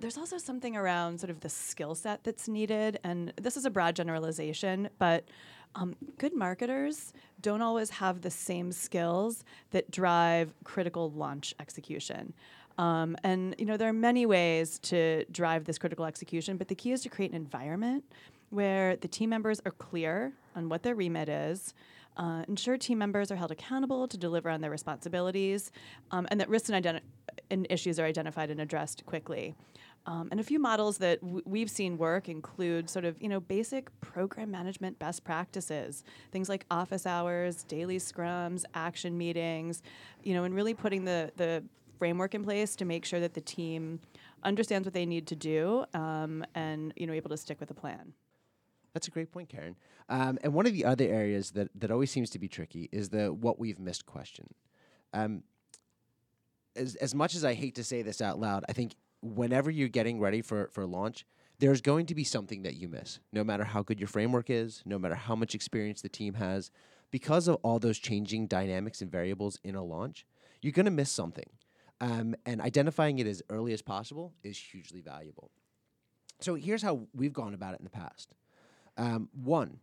there's 0.00 0.18
also 0.18 0.38
something 0.38 0.76
around 0.76 1.20
sort 1.20 1.30
of 1.30 1.40
the 1.40 1.48
skill 1.48 1.94
set 1.94 2.24
that's 2.24 2.48
needed. 2.48 2.98
And 3.04 3.32
this 3.36 3.56
is 3.56 3.64
a 3.64 3.70
broad 3.70 3.94
generalization, 3.94 4.88
but 4.98 5.24
um, 5.76 5.94
good 6.18 6.34
marketers 6.34 7.12
don't 7.40 7.62
always 7.62 7.90
have 7.90 8.22
the 8.22 8.30
same 8.30 8.72
skills 8.72 9.44
that 9.70 9.90
drive 9.90 10.54
critical 10.64 11.10
launch 11.10 11.54
execution. 11.60 12.32
Um, 12.78 13.16
and 13.22 13.54
you 13.58 13.64
know 13.64 13.76
there 13.76 13.88
are 13.88 13.92
many 13.92 14.26
ways 14.26 14.78
to 14.80 15.24
drive 15.26 15.64
this 15.64 15.78
critical 15.78 16.04
execution, 16.04 16.56
but 16.56 16.68
the 16.68 16.74
key 16.74 16.92
is 16.92 17.02
to 17.02 17.08
create 17.08 17.30
an 17.30 17.36
environment 17.36 18.04
where 18.50 18.96
the 18.96 19.08
team 19.08 19.30
members 19.30 19.60
are 19.64 19.72
clear 19.72 20.32
on 20.54 20.68
what 20.68 20.82
their 20.82 20.94
remit 20.94 21.28
is, 21.28 21.74
uh, 22.16 22.42
ensure 22.48 22.78
team 22.78 22.98
members 22.98 23.30
are 23.30 23.36
held 23.36 23.50
accountable 23.50 24.08
to 24.08 24.16
deliver 24.16 24.48
on 24.48 24.60
their 24.60 24.70
responsibilities, 24.70 25.72
um, 26.10 26.26
and 26.30 26.40
that 26.40 26.48
risks 26.48 26.70
and, 26.70 26.84
identi- 26.84 27.00
and, 27.50 27.66
issues 27.68 27.98
are 27.98 28.06
identified 28.06 28.50
and 28.50 28.60
addressed 28.60 29.04
quickly. 29.04 29.54
Um, 30.06 30.28
and 30.30 30.40
a 30.40 30.44
few 30.44 30.58
models 30.58 30.98
that 30.98 31.20
w- 31.20 31.42
we've 31.44 31.70
seen 31.70 31.98
work 31.98 32.28
include 32.28 32.88
sort 32.88 33.04
of 33.04 33.20
you 33.20 33.28
know 33.28 33.40
basic 33.40 33.90
program 34.00 34.50
management 34.50 34.98
best 34.98 35.24
practices, 35.24 36.04
things 36.32 36.48
like 36.48 36.64
office 36.70 37.06
hours, 37.06 37.64
daily 37.64 37.98
scrums, 37.98 38.64
action 38.74 39.18
meetings, 39.18 39.82
you 40.22 40.34
know, 40.34 40.44
and 40.44 40.54
really 40.54 40.74
putting 40.74 41.04
the 41.04 41.32
the 41.36 41.64
framework 41.98 42.34
in 42.34 42.44
place 42.44 42.76
to 42.76 42.84
make 42.84 43.04
sure 43.04 43.20
that 43.20 43.34
the 43.34 43.40
team 43.40 44.00
understands 44.44 44.86
what 44.86 44.94
they 44.94 45.06
need 45.06 45.26
to 45.26 45.34
do 45.36 45.84
um, 45.94 46.44
and 46.54 46.92
you 46.96 47.06
know 47.06 47.12
able 47.12 47.30
to 47.30 47.36
stick 47.36 47.58
with 47.60 47.68
the 47.68 47.74
plan. 47.74 48.12
That's 48.94 49.08
a 49.08 49.10
great 49.10 49.30
point, 49.32 49.48
Karen. 49.50 49.76
Um, 50.08 50.38
and 50.42 50.54
one 50.54 50.66
of 50.66 50.72
the 50.72 50.84
other 50.86 51.04
areas 51.04 51.50
that, 51.52 51.68
that 51.74 51.90
always 51.90 52.10
seems 52.10 52.30
to 52.30 52.38
be 52.38 52.48
tricky 52.48 52.88
is 52.92 53.10
the 53.10 53.32
what 53.32 53.58
we've 53.58 53.78
missed 53.78 54.06
question. 54.06 54.46
um, 55.12 55.42
as 56.76 56.94
as 56.96 57.14
much 57.14 57.34
as 57.34 57.44
I 57.44 57.54
hate 57.54 57.74
to 57.76 57.84
say 57.84 58.02
this 58.02 58.20
out 58.20 58.38
loud, 58.38 58.64
I 58.68 58.72
think 58.72 58.94
whenever 59.34 59.70
you're 59.70 59.88
getting 59.88 60.20
ready 60.20 60.42
for 60.42 60.68
for 60.72 60.86
launch, 60.86 61.26
there's 61.58 61.80
going 61.80 62.06
to 62.06 62.14
be 62.14 62.24
something 62.24 62.62
that 62.62 62.76
you 62.76 62.88
miss. 62.88 63.18
No 63.32 63.42
matter 63.42 63.64
how 63.64 63.82
good 63.82 63.98
your 63.98 64.08
framework 64.08 64.50
is, 64.50 64.82
no 64.84 64.98
matter 64.98 65.14
how 65.14 65.34
much 65.34 65.54
experience 65.54 66.02
the 66.02 66.08
team 66.08 66.34
has, 66.34 66.70
because 67.10 67.48
of 67.48 67.56
all 67.62 67.78
those 67.78 67.98
changing 67.98 68.46
dynamics 68.46 69.00
and 69.00 69.10
variables 69.10 69.58
in 69.64 69.74
a 69.74 69.82
launch, 69.82 70.26
you're 70.60 70.72
going 70.72 70.84
to 70.86 70.90
miss 70.90 71.10
something. 71.10 71.48
Um, 72.00 72.34
and 72.44 72.60
identifying 72.60 73.18
it 73.18 73.26
as 73.26 73.42
early 73.48 73.72
as 73.72 73.80
possible 73.80 74.34
is 74.42 74.58
hugely 74.58 75.00
valuable. 75.00 75.50
So 76.40 76.54
here's 76.54 76.82
how 76.82 77.06
we've 77.14 77.32
gone 77.32 77.54
about 77.54 77.72
it 77.72 77.80
in 77.80 77.84
the 77.84 77.90
past. 77.90 78.34
Um, 78.98 79.30
one, 79.32 79.78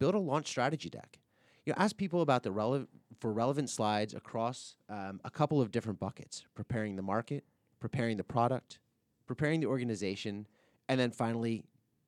build 0.00 0.16
a 0.16 0.18
launch 0.18 0.48
strategy 0.48 0.90
deck. 0.90 1.20
You 1.64 1.72
know, 1.72 1.76
ask 1.78 1.96
people 1.96 2.22
about 2.22 2.42
the 2.42 2.50
relevant 2.50 2.88
for 3.20 3.32
relevant 3.32 3.70
slides 3.70 4.12
across 4.12 4.76
um, 4.88 5.20
a 5.24 5.30
couple 5.30 5.60
of 5.60 5.70
different 5.70 6.00
buckets: 6.00 6.44
preparing 6.54 6.96
the 6.96 7.02
market, 7.02 7.44
preparing 7.80 8.16
the 8.16 8.24
product, 8.24 8.78
preparing 9.26 9.60
the 9.60 9.66
organization, 9.66 10.46
and 10.88 10.98
then 10.98 11.10
finally 11.10 11.64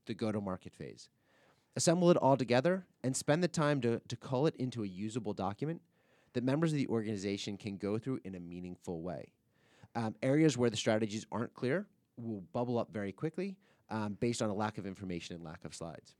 the 0.06 0.14
go-to-market 0.14 0.74
phase. 0.74 1.08
Assemble 1.76 2.10
it 2.10 2.16
all 2.16 2.36
together 2.36 2.86
and 3.04 3.16
spend 3.16 3.42
the 3.42 3.48
time 3.48 3.80
to, 3.82 4.00
to 4.08 4.16
cull 4.16 4.46
it 4.46 4.56
into 4.56 4.82
a 4.82 4.86
usable 4.86 5.32
document 5.32 5.80
that 6.32 6.42
members 6.42 6.72
of 6.72 6.78
the 6.78 6.88
organization 6.88 7.56
can 7.56 7.76
go 7.76 7.98
through 7.98 8.20
in 8.24 8.34
a 8.34 8.40
meaningful 8.40 9.00
way. 9.00 9.32
Um, 9.94 10.14
areas 10.22 10.56
where 10.56 10.70
the 10.70 10.76
strategies 10.76 11.26
aren't 11.30 11.54
clear 11.54 11.86
will 12.16 12.42
bubble 12.52 12.78
up 12.78 12.92
very 12.92 13.12
quickly 13.12 13.56
um, 13.90 14.16
based 14.20 14.42
on 14.42 14.50
a 14.50 14.54
lack 14.54 14.78
of 14.78 14.86
information 14.86 15.36
and 15.36 15.44
lack 15.44 15.64
of 15.64 15.74
slides. 15.74 16.14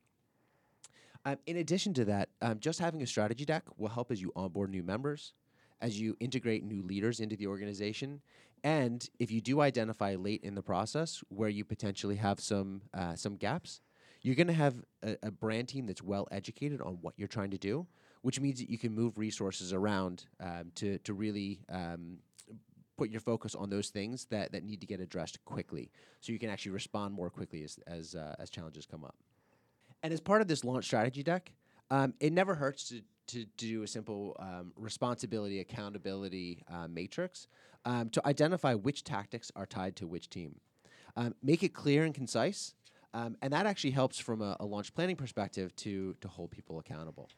Um, 1.25 1.37
in 1.47 1.59
addition 1.59 1.93
to 1.95 2.05
that, 2.07 2.29
um, 2.41 2.59
just 2.61 2.79
having 2.79 3.03
a 3.03 3.07
strategy 3.07 3.45
deck 3.45 3.65
will 3.77 3.89
help 3.89 4.11
as 4.11 4.21
you 4.21 4.33
onboard 4.37 4.71
new 4.71 4.83
members, 4.83 5.35
as 5.81 6.01
you 6.01 6.17
integrate 6.21 6.65
new 6.65 6.83
leaders 6.83 7.21
into 7.21 7.37
the 7.37 7.47
organization, 7.47 8.21
and 8.63 9.09
if 9.19 9.31
you 9.31 9.41
do 9.41 9.61
identify 9.61 10.15
late 10.15 10.43
in 10.43 10.55
the 10.55 10.63
process 10.63 11.23
where 11.29 11.49
you 11.49 11.65
potentially 11.65 12.17
have 12.17 12.41
some 12.41 12.83
uh, 12.95 13.15
some 13.15 13.37
gaps, 13.37 13.81
you're 14.23 14.35
going 14.35 14.49
to 14.49 14.53
have 14.53 14.77
a, 15.03 15.17
a 15.23 15.31
brand 15.31 15.69
team 15.69 15.87
that's 15.87 16.03
well 16.03 16.27
educated 16.31 16.81
on 16.81 16.99
what 17.01 17.15
you're 17.17 17.29
trying 17.29 17.51
to 17.51 17.59
do, 17.59 17.87
which 18.23 18.41
means 18.41 18.59
that 18.61 18.71
you 18.71 18.79
can 18.79 18.95
move 18.95 19.19
resources 19.19 19.73
around 19.73 20.27
um, 20.41 20.73
to 20.77 20.99
to 20.99 21.15
really 21.15 21.61
um, 21.69 22.19
put 22.97 23.11
your 23.11 23.21
focus 23.21 23.55
on 23.55 23.71
those 23.71 23.91
things 23.91 24.27
that, 24.27 24.51
that 24.53 24.65
need 24.65 24.81
to 24.81 24.87
get 24.87 25.01
addressed 25.01 25.45
quickly, 25.45 25.91
so 26.21 26.33
you 26.33 26.39
can 26.39 26.51
actually 26.51 26.73
respond 26.73 27.15
more 27.15 27.31
quickly 27.31 27.63
as 27.63 27.79
as, 27.87 28.15
uh, 28.15 28.35
as 28.39 28.51
challenges 28.51 28.87
come 28.87 29.05
up. 29.05 29.15
And 30.03 30.13
as 30.13 30.21
part 30.21 30.41
of 30.41 30.49
this 30.49 30.65
launch 30.65 30.85
strategy 30.85 31.23
deck, 31.23 31.53
um, 31.91 32.15
it 32.21 32.33
never 32.33 32.55
hurts 32.55 32.89
to 32.89 33.03
to 33.29 33.45
do 33.57 33.83
a 33.83 33.87
simple 33.87 34.37
um, 34.39 34.73
responsibility 34.77 35.61
accountability 35.61 36.65
uh, 36.73 36.89
matrix 36.89 37.47
um, 37.85 38.11
to 38.11 38.27
identify 38.27 38.75
which 38.75 39.05
tactics 39.05 39.53
are 39.57 39.67
tied 39.67 39.97
to 39.97 40.07
which 40.07 40.29
team. 40.29 40.57
Um, 41.17 41.35
make 41.43 41.63
it 41.63 41.75
clear 41.75 42.05
and 42.05 42.15
concise, 42.15 42.75
um, 43.15 43.37
and 43.43 43.53
that 43.53 43.67
actually 43.67 43.91
helps 43.93 44.19
from 44.19 44.43
a, 44.43 44.57
a, 44.61 44.67
launch 44.67 44.95
planning 44.95 45.17
perspective 45.17 45.75
to 45.77 46.15
to 46.21 46.29
hold 46.29 46.51
people 46.51 46.79
accountable. 46.79 47.29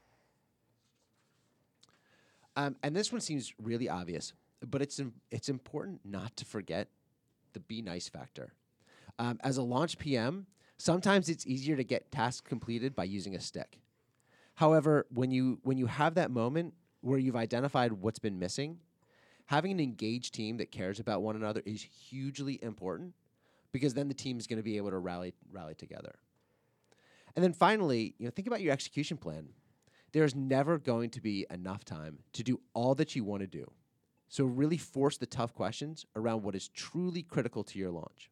Um, 2.57 2.77
and 2.83 2.95
this 2.95 3.13
one 3.13 3.21
seems 3.21 3.55
really 3.63 3.89
obvious, 3.89 4.33
but 4.67 4.83
it's 4.83 4.99
Im- 4.99 5.15
it's 5.31 5.49
important 5.49 6.01
not 6.05 6.37
to 6.37 6.45
forget 6.45 6.89
the 7.53 7.61
be 7.61 7.81
nice 7.83 8.09
factor. 8.09 8.53
Um, 9.19 9.39
as 9.43 9.57
a 9.57 9.63
launch 9.63 9.99
PM, 9.99 10.47
sometimes 10.77 11.29
it's 11.29 11.47
easier 11.47 11.77
to 11.77 11.85
get 11.85 12.11
tasks 12.11 12.47
completed 12.47 12.95
by 12.95 13.05
using 13.05 13.35
a 13.35 13.41
stick. 13.41 13.79
However, 14.61 15.07
when 15.09 15.31
you 15.31 15.59
when 15.63 15.79
you 15.79 15.87
have 15.87 16.17
that 16.17 16.31
moment 16.31 16.75
where 17.01 17.19
you've 17.19 17.35
identified 17.35 17.93
what's 17.95 18.19
been 18.19 18.39
missing, 18.39 18.77
having 19.47 19.73
an 19.73 19.81
engaged 19.81 20.35
team 20.35 20.59
that 20.59 20.71
cares 20.71 21.01
about 21.01 21.23
one 21.23 21.35
another 21.35 21.63
is 21.65 21.81
hugely 21.81 22.63
important 22.63 23.15
because 23.73 23.95
then 23.95 24.09
the 24.09 24.13
team 24.13 24.39
is 24.39 24.47
going 24.47 24.59
to 24.59 24.63
be 24.63 24.77
able 24.77 24.91
to 24.91 24.99
rally 24.99 25.33
rally 25.51 25.75
together. 25.75 26.15
And 27.35 27.43
then 27.43 27.55
finally, 27.55 28.15
you 28.19 28.27
know, 28.27 28.31
think 28.31 28.47
about 28.47 28.61
your 28.61 28.75
execution 28.75 29.17
plan. 29.17 29.49
There's 30.13 30.35
never 30.35 30.77
going 30.77 31.09
to 31.11 31.23
be 31.23 31.47
enough 31.51 31.87
time 31.87 32.19
to 32.35 32.43
do 32.43 32.61
all 32.75 32.95
that 32.97 33.17
you 33.17 33.25
want 33.25 33.41
to 33.41 33.47
do. 33.47 33.71
So 34.29 34.45
really 34.45 34.77
force 34.77 35.17
the 35.17 35.25
tough 35.25 35.55
questions 35.55 36.05
around 36.15 36.43
what 36.43 36.55
is 36.55 36.69
truly 36.69 37.23
critical 37.23 37.65
to 37.65 37.79
your 37.79 37.93
launch. 37.93 38.31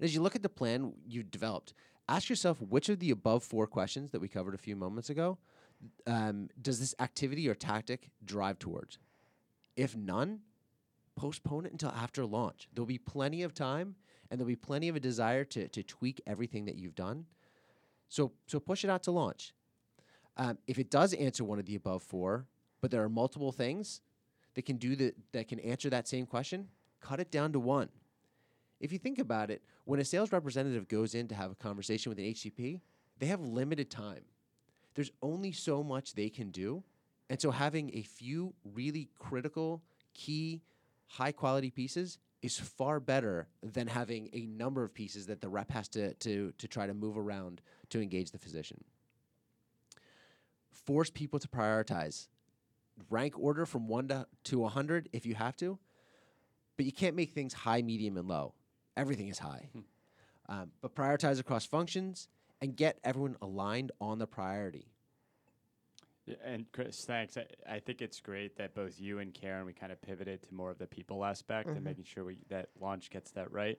And 0.00 0.04
as 0.04 0.12
you 0.12 0.22
look 0.22 0.34
at 0.34 0.42
the 0.42 0.48
plan 0.48 0.94
you've 1.06 1.30
developed, 1.30 1.72
ask 2.08 2.28
yourself 2.28 2.60
which 2.60 2.88
of 2.88 2.98
the 2.98 3.10
above 3.10 3.42
four 3.42 3.66
questions 3.66 4.10
that 4.10 4.20
we 4.20 4.28
covered 4.28 4.54
a 4.54 4.58
few 4.58 4.76
moments 4.76 5.10
ago 5.10 5.38
um, 6.06 6.48
does 6.60 6.78
this 6.78 6.94
activity 7.00 7.48
or 7.48 7.54
tactic 7.54 8.10
drive 8.24 8.58
towards? 8.58 8.98
If 9.76 9.96
none, 9.96 10.40
postpone 11.16 11.66
it 11.66 11.72
until 11.72 11.90
after 11.90 12.24
launch. 12.24 12.68
There'll 12.72 12.86
be 12.86 12.98
plenty 12.98 13.42
of 13.42 13.54
time 13.54 13.96
and 14.30 14.38
there'll 14.38 14.48
be 14.48 14.56
plenty 14.56 14.88
of 14.88 14.96
a 14.96 15.00
desire 15.00 15.44
to, 15.44 15.68
to 15.68 15.82
tweak 15.82 16.20
everything 16.26 16.64
that 16.66 16.76
you've 16.76 16.94
done. 16.94 17.26
So, 18.08 18.32
so 18.46 18.60
push 18.60 18.84
it 18.84 18.90
out 18.90 19.02
to 19.04 19.10
launch. 19.10 19.54
Um, 20.36 20.58
if 20.66 20.78
it 20.78 20.90
does 20.90 21.12
answer 21.14 21.44
one 21.44 21.58
of 21.58 21.66
the 21.66 21.74
above 21.74 22.02
four, 22.02 22.46
but 22.80 22.90
there 22.90 23.02
are 23.02 23.08
multiple 23.08 23.52
things 23.52 24.00
that 24.54 24.64
can 24.64 24.76
do 24.76 24.96
the, 24.96 25.14
that 25.32 25.48
can 25.48 25.60
answer 25.60 25.90
that 25.90 26.08
same 26.08 26.26
question, 26.26 26.68
cut 27.00 27.20
it 27.20 27.30
down 27.30 27.52
to 27.52 27.60
one. 27.60 27.88
If 28.82 28.92
you 28.92 28.98
think 28.98 29.20
about 29.20 29.50
it, 29.50 29.62
when 29.84 30.00
a 30.00 30.04
sales 30.04 30.32
representative 30.32 30.88
goes 30.88 31.14
in 31.14 31.28
to 31.28 31.36
have 31.36 31.52
a 31.52 31.54
conversation 31.54 32.10
with 32.10 32.18
an 32.18 32.24
HCP, 32.24 32.80
they 33.18 33.26
have 33.26 33.40
limited 33.40 33.90
time. 33.90 34.24
There's 34.94 35.12
only 35.22 35.52
so 35.52 35.84
much 35.84 36.14
they 36.14 36.28
can 36.28 36.50
do. 36.50 36.82
And 37.30 37.40
so 37.40 37.52
having 37.52 37.92
a 37.94 38.02
few 38.02 38.52
really 38.74 39.08
critical, 39.20 39.82
key 40.14 40.62
high 41.06 41.30
quality 41.30 41.70
pieces 41.70 42.18
is 42.42 42.58
far 42.58 42.98
better 42.98 43.46
than 43.62 43.86
having 43.86 44.28
a 44.32 44.46
number 44.46 44.82
of 44.82 44.92
pieces 44.92 45.26
that 45.26 45.40
the 45.40 45.48
rep 45.48 45.70
has 45.70 45.86
to, 45.90 46.12
to, 46.14 46.52
to 46.58 46.66
try 46.66 46.88
to 46.88 46.92
move 46.92 47.16
around 47.16 47.62
to 47.90 48.02
engage 48.02 48.32
the 48.32 48.38
physician. 48.38 48.82
Force 50.72 51.08
people 51.08 51.38
to 51.38 51.46
prioritize. 51.46 52.26
Rank 53.08 53.38
order 53.38 53.64
from 53.64 53.86
1 53.86 54.08
to, 54.08 54.26
to 54.44 54.58
100 54.58 55.08
if 55.12 55.24
you 55.24 55.36
have 55.36 55.56
to, 55.58 55.78
but 56.76 56.84
you 56.84 56.92
can't 56.92 57.14
make 57.14 57.30
things 57.30 57.52
high, 57.52 57.80
medium, 57.80 58.16
and 58.16 58.26
low. 58.26 58.54
Everything 58.96 59.28
is 59.28 59.38
high. 59.38 59.68
Hmm. 59.72 59.80
Um, 60.48 60.70
but 60.80 60.94
prioritize 60.94 61.38
across 61.38 61.64
functions 61.64 62.28
and 62.60 62.76
get 62.76 62.98
everyone 63.04 63.36
aligned 63.40 63.92
on 64.00 64.18
the 64.18 64.26
priority. 64.26 64.92
And 66.44 66.66
Chris, 66.72 67.04
thanks. 67.04 67.36
I, 67.36 67.46
I, 67.68 67.80
think 67.80 68.00
it's 68.00 68.20
great 68.20 68.56
that 68.56 68.74
both 68.74 69.00
you 69.00 69.18
and 69.18 69.34
Karen 69.34 69.66
we 69.66 69.72
kind 69.72 69.90
of 69.90 70.00
pivoted 70.00 70.42
to 70.44 70.54
more 70.54 70.70
of 70.70 70.78
the 70.78 70.86
people 70.86 71.24
aspect 71.24 71.66
mm-hmm. 71.66 71.76
and 71.76 71.84
making 71.84 72.04
sure 72.04 72.24
we, 72.24 72.38
that 72.48 72.68
launch 72.80 73.10
gets 73.10 73.32
that 73.32 73.50
right. 73.50 73.78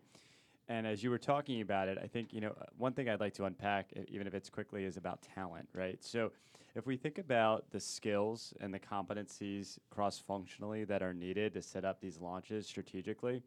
And 0.68 0.86
as 0.86 1.04
you 1.04 1.10
were 1.10 1.18
talking 1.18 1.62
about 1.62 1.88
it, 1.88 1.98
I 2.02 2.08
think 2.08 2.34
you 2.34 2.42
know 2.42 2.54
uh, 2.60 2.66
one 2.78 2.94
thing 2.94 3.10
I'd 3.10 3.20
like 3.20 3.34
to 3.36 3.46
unpack, 3.46 3.92
even 4.08 4.28
if 4.28 4.34
it's 4.34 4.50
quickly, 4.50 4.84
is 4.84 4.98
about 4.98 5.22
talent, 5.36 5.68
right? 5.74 6.02
So, 6.04 6.32
if 6.76 6.86
we 6.88 6.98
think 6.98 7.18
about 7.18 7.70
the 7.70 7.80
skills 7.80 8.54
and 8.60 8.74
the 8.74 8.80
competencies 8.80 9.78
cross-functionally 9.92 10.86
that 10.86 11.04
are 11.04 11.14
needed 11.14 11.54
to 11.54 11.62
set 11.62 11.86
up 11.86 12.02
these 12.02 12.20
launches 12.20 12.66
strategically, 12.66 13.44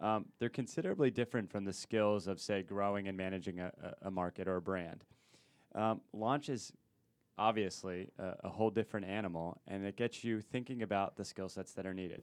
um, 0.00 0.26
they're 0.38 0.48
considerably 0.48 1.10
different 1.10 1.50
from 1.50 1.64
the 1.64 1.72
skills 1.72 2.26
of, 2.26 2.40
say, 2.40 2.62
growing 2.62 3.08
and 3.08 3.16
managing 3.16 3.60
a, 3.60 3.72
a 4.02 4.10
market 4.10 4.46
or 4.46 4.56
a 4.56 4.62
brand. 4.62 5.04
Um, 5.74 6.00
launches 6.12 6.72
obviously 7.36 8.10
a, 8.18 8.34
a 8.44 8.48
whole 8.48 8.70
different 8.70 9.06
animal, 9.06 9.60
and 9.66 9.84
it 9.84 9.96
gets 9.96 10.24
you 10.24 10.40
thinking 10.40 10.82
about 10.82 11.16
the 11.16 11.24
skill 11.24 11.48
sets 11.48 11.72
that 11.72 11.86
are 11.86 11.94
needed. 11.94 12.22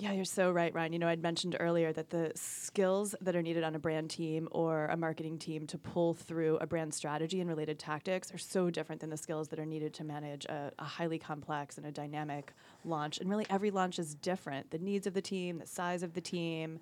Yeah, 0.00 0.12
you're 0.12 0.24
so 0.24 0.52
right, 0.52 0.72
Ryan. 0.72 0.92
You 0.92 1.00
know, 1.00 1.08
I'd 1.08 1.20
mentioned 1.22 1.56
earlier 1.58 1.92
that 1.92 2.10
the 2.10 2.30
skills 2.36 3.16
that 3.20 3.34
are 3.34 3.42
needed 3.42 3.64
on 3.64 3.74
a 3.74 3.80
brand 3.80 4.10
team 4.10 4.48
or 4.52 4.86
a 4.86 4.96
marketing 4.96 5.38
team 5.38 5.66
to 5.66 5.76
pull 5.76 6.14
through 6.14 6.56
a 6.58 6.68
brand 6.68 6.94
strategy 6.94 7.40
and 7.40 7.50
related 7.50 7.80
tactics 7.80 8.32
are 8.32 8.38
so 8.38 8.70
different 8.70 9.00
than 9.00 9.10
the 9.10 9.16
skills 9.16 9.48
that 9.48 9.58
are 9.58 9.66
needed 9.66 9.92
to 9.94 10.04
manage 10.04 10.44
a, 10.44 10.70
a, 10.78 10.84
highly 10.84 11.18
complex 11.18 11.78
and 11.78 11.86
a 11.86 11.90
dynamic 11.90 12.52
launch. 12.84 13.18
And 13.18 13.28
really, 13.28 13.44
every 13.50 13.72
launch 13.72 13.98
is 13.98 14.14
different. 14.14 14.70
The 14.70 14.78
needs 14.78 15.08
of 15.08 15.14
the 15.14 15.20
team, 15.20 15.58
the 15.58 15.66
size 15.66 16.04
of 16.04 16.14
the 16.14 16.20
team, 16.20 16.78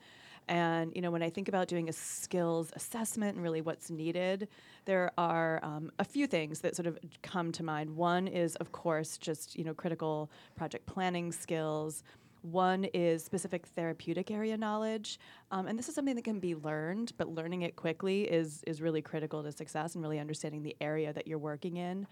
and 0.49 0.93
you 0.95 1.01
know, 1.01 1.11
when 1.11 1.23
I 1.23 1.31
think 1.31 1.49
about 1.49 1.69
doing 1.69 1.89
a 1.89 1.95
skills 1.95 2.71
assessment 2.77 3.37
and 3.37 3.43
really 3.43 3.63
what's 3.63 3.91
needed, 3.91 4.47
there 4.85 5.11
are 5.17 5.59
um, 5.63 5.91
a 5.99 6.05
few 6.05 6.27
things 6.27 6.61
that 6.61 6.77
sort 6.77 6.87
of 6.87 6.99
come 7.23 7.51
to 7.53 7.63
mind. 7.63 7.97
One 7.97 8.29
is, 8.29 8.57
of 8.57 8.73
course, 8.73 9.17
just 9.17 9.57
you 9.57 9.65
know, 9.65 9.73
critical 9.73 10.31
project 10.55 10.85
planning 10.85 11.33
skills. 11.33 12.05
One 12.51 12.85
is 12.95 13.25
specific 13.25 13.67
therapeutic 13.67 14.31
area 14.31 14.57
knowledge, 14.57 15.19
um, 15.51 15.67
and 15.67 15.77
this 15.77 15.89
is 15.89 15.95
something 15.97 16.15
that 16.15 16.23
can 16.23 16.39
be 16.39 16.55
learned, 16.55 17.13
but 17.17 17.29
learning 17.29 17.63
it 17.63 17.75
quickly 17.75 18.23
is 18.23 18.63
is 18.67 18.81
really 18.81 19.03
critical 19.03 19.43
to 19.43 19.51
success 19.51 19.95
and 19.95 20.03
really 20.03 20.21
understanding 20.21 20.63
the 20.63 20.77
area 20.81 21.13
that 21.13 21.27
you're 21.27 21.39
working 21.39 21.77
in. 21.77 22.07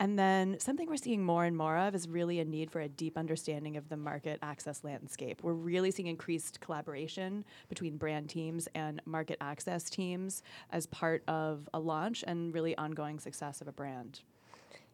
And 0.00 0.18
then 0.18 0.58
something 0.58 0.88
we're 0.88 0.96
seeing 0.96 1.22
more 1.22 1.44
and 1.44 1.56
more 1.56 1.76
of 1.76 1.94
is 1.94 2.08
really 2.08 2.40
a 2.40 2.44
need 2.44 2.72
for 2.72 2.80
a 2.80 2.88
deep 2.88 3.16
understanding 3.16 3.76
of 3.76 3.88
the 3.88 3.96
market 3.96 4.40
access 4.42 4.82
landscape. 4.82 5.42
We're 5.44 5.52
really 5.52 5.92
seeing 5.92 6.08
increased 6.08 6.60
collaboration 6.60 7.44
between 7.68 7.98
brand 7.98 8.30
teams 8.30 8.68
and 8.74 9.00
market 9.04 9.36
access 9.40 9.88
teams 9.88 10.42
as 10.70 10.86
part 10.86 11.22
of 11.28 11.68
a 11.72 11.78
launch 11.78 12.24
and 12.26 12.52
really 12.52 12.76
ongoing 12.76 13.20
success 13.20 13.60
of 13.60 13.68
a 13.68 13.72
brand. 13.72 14.22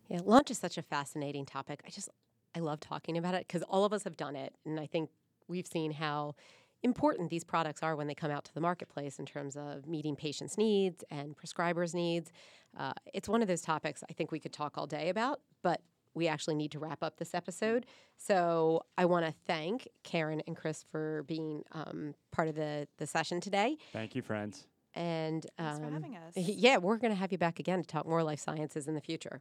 Yeah, 0.08 0.20
launch 0.24 0.50
is 0.50 0.58
such 0.58 0.76
a 0.76 0.82
fascinating 0.82 1.46
topic. 1.46 1.80
I 1.86 1.90
just 1.90 2.10
I 2.54 2.60
love 2.60 2.80
talking 2.80 3.16
about 3.16 3.34
it 3.34 3.46
because 3.46 3.62
all 3.62 3.84
of 3.84 3.92
us 3.92 4.04
have 4.04 4.16
done 4.16 4.36
it. 4.36 4.54
And 4.64 4.80
I 4.80 4.86
think 4.86 5.10
we've 5.48 5.66
seen 5.66 5.92
how 5.92 6.34
important 6.82 7.30
these 7.30 7.44
products 7.44 7.82
are 7.82 7.96
when 7.96 8.06
they 8.06 8.14
come 8.14 8.30
out 8.30 8.44
to 8.44 8.54
the 8.54 8.60
marketplace 8.60 9.18
in 9.18 9.26
terms 9.26 9.56
of 9.56 9.86
meeting 9.86 10.14
patients' 10.14 10.56
needs 10.56 11.02
and 11.10 11.36
prescribers' 11.36 11.94
needs. 11.94 12.30
Uh, 12.76 12.92
it's 13.12 13.28
one 13.28 13.42
of 13.42 13.48
those 13.48 13.62
topics 13.62 14.04
I 14.08 14.12
think 14.12 14.30
we 14.30 14.38
could 14.38 14.52
talk 14.52 14.78
all 14.78 14.86
day 14.86 15.08
about, 15.08 15.40
but 15.62 15.80
we 16.14 16.28
actually 16.28 16.54
need 16.54 16.72
to 16.72 16.78
wrap 16.78 17.02
up 17.02 17.16
this 17.18 17.34
episode. 17.34 17.86
So 18.16 18.82
I 18.96 19.04
want 19.04 19.26
to 19.26 19.32
thank 19.46 19.88
Karen 20.02 20.42
and 20.46 20.56
Chris 20.56 20.84
for 20.90 21.24
being 21.26 21.62
um, 21.72 22.14
part 22.32 22.48
of 22.48 22.54
the, 22.54 22.88
the 22.98 23.06
session 23.06 23.40
today. 23.40 23.76
Thank 23.92 24.14
you, 24.14 24.22
friends. 24.22 24.66
And 24.94 25.46
Thanks 25.56 25.78
for 25.78 25.86
um, 25.86 25.92
having 25.92 26.16
us. 26.16 26.34
Yeah, 26.36 26.78
we're 26.78 26.96
going 26.96 27.12
to 27.12 27.18
have 27.18 27.30
you 27.30 27.38
back 27.38 27.60
again 27.60 27.82
to 27.82 27.86
talk 27.86 28.06
more 28.06 28.22
life 28.22 28.40
sciences 28.40 28.88
in 28.88 28.94
the 28.94 29.00
future. 29.00 29.40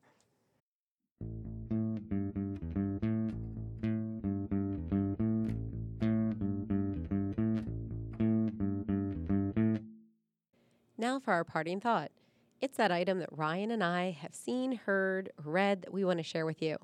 Now 11.07 11.19
for 11.19 11.31
our 11.31 11.45
parting 11.45 11.79
thought. 11.79 12.11
It's 12.59 12.75
that 12.75 12.91
item 12.91 13.19
that 13.19 13.29
Ryan 13.31 13.71
and 13.71 13.81
I 13.81 14.11
have 14.11 14.35
seen, 14.35 14.73
heard, 14.73 15.29
read 15.41 15.83
that 15.83 15.93
we 15.93 16.03
want 16.03 16.19
to 16.19 16.23
share 16.23 16.45
with 16.45 16.61
you. 16.61 16.75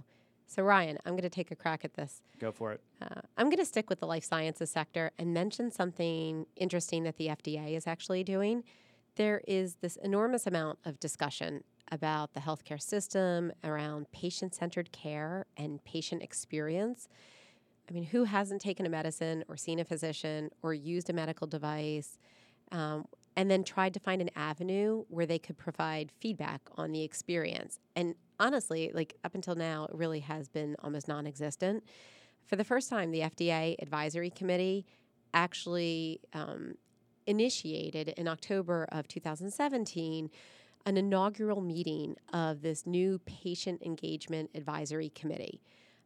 So, 0.47 0.63
Ryan, 0.63 0.97
I'm 1.05 1.11
going 1.11 1.23
to 1.23 1.29
take 1.29 1.51
a 1.51 1.57
crack 1.57 1.83
at 1.83 1.95
this. 1.95 2.21
Go 2.39 2.49
for 2.49 2.71
it. 2.71 2.79
Uh, 3.01 3.19
I'm 3.35 3.47
going 3.47 3.57
to 3.57 3.65
stick 3.65 3.89
with 3.89 3.99
the 3.99 4.05
life 4.05 4.23
sciences 4.23 4.71
sector 4.71 5.11
and 5.17 5.33
mention 5.33 5.71
something 5.71 6.45
interesting 6.55 7.03
that 7.03 7.17
the 7.17 7.27
FDA 7.27 7.75
is 7.75 7.85
actually 7.85 8.23
doing. 8.23 8.63
There 9.17 9.41
is 9.45 9.75
this 9.81 9.97
enormous 9.97 10.47
amount 10.47 10.79
of 10.85 11.01
discussion 11.01 11.65
about 11.91 12.33
the 12.33 12.39
healthcare 12.39 12.81
system, 12.81 13.51
around 13.61 14.09
patient 14.13 14.55
centered 14.55 14.93
care 14.93 15.47
and 15.57 15.83
patient 15.83 16.23
experience. 16.23 17.09
I 17.89 17.91
mean, 17.91 18.05
who 18.05 18.23
hasn't 18.23 18.61
taken 18.61 18.85
a 18.85 18.89
medicine 18.89 19.43
or 19.49 19.57
seen 19.57 19.79
a 19.79 19.83
physician 19.83 20.49
or 20.61 20.73
used 20.73 21.09
a 21.09 21.13
medical 21.13 21.45
device 21.45 22.17
um, 22.71 23.05
and 23.35 23.49
then 23.49 23.63
tried 23.63 23.93
to 23.93 23.99
find 23.99 24.21
an 24.21 24.29
avenue 24.35 25.05
where 25.09 25.25
they 25.25 25.39
could 25.39 25.57
provide 25.57 26.11
feedback 26.19 26.61
on 26.77 26.91
the 26.91 27.03
experience? 27.03 27.79
And 27.95 28.15
honestly, 28.39 28.91
like 28.93 29.15
up 29.23 29.35
until 29.35 29.55
now, 29.55 29.85
it 29.85 29.95
really 29.95 30.19
has 30.21 30.49
been 30.49 30.75
almost 30.83 31.07
non 31.07 31.25
existent. 31.27 31.83
For 32.45 32.55
the 32.55 32.63
first 32.63 32.89
time, 32.89 33.11
the 33.11 33.21
FDA 33.21 33.75
Advisory 33.81 34.29
Committee 34.29 34.85
actually 35.33 36.21
um, 36.33 36.75
initiated 37.25 38.09
in 38.09 38.27
October 38.27 38.87
of 38.91 39.07
2017 39.07 40.29
an 40.85 40.97
inaugural 40.97 41.61
meeting 41.61 42.15
of 42.33 42.61
this 42.61 42.85
new 42.85 43.19
Patient 43.19 43.81
Engagement 43.81 44.49
Advisory 44.53 45.09
Committee. 45.09 45.61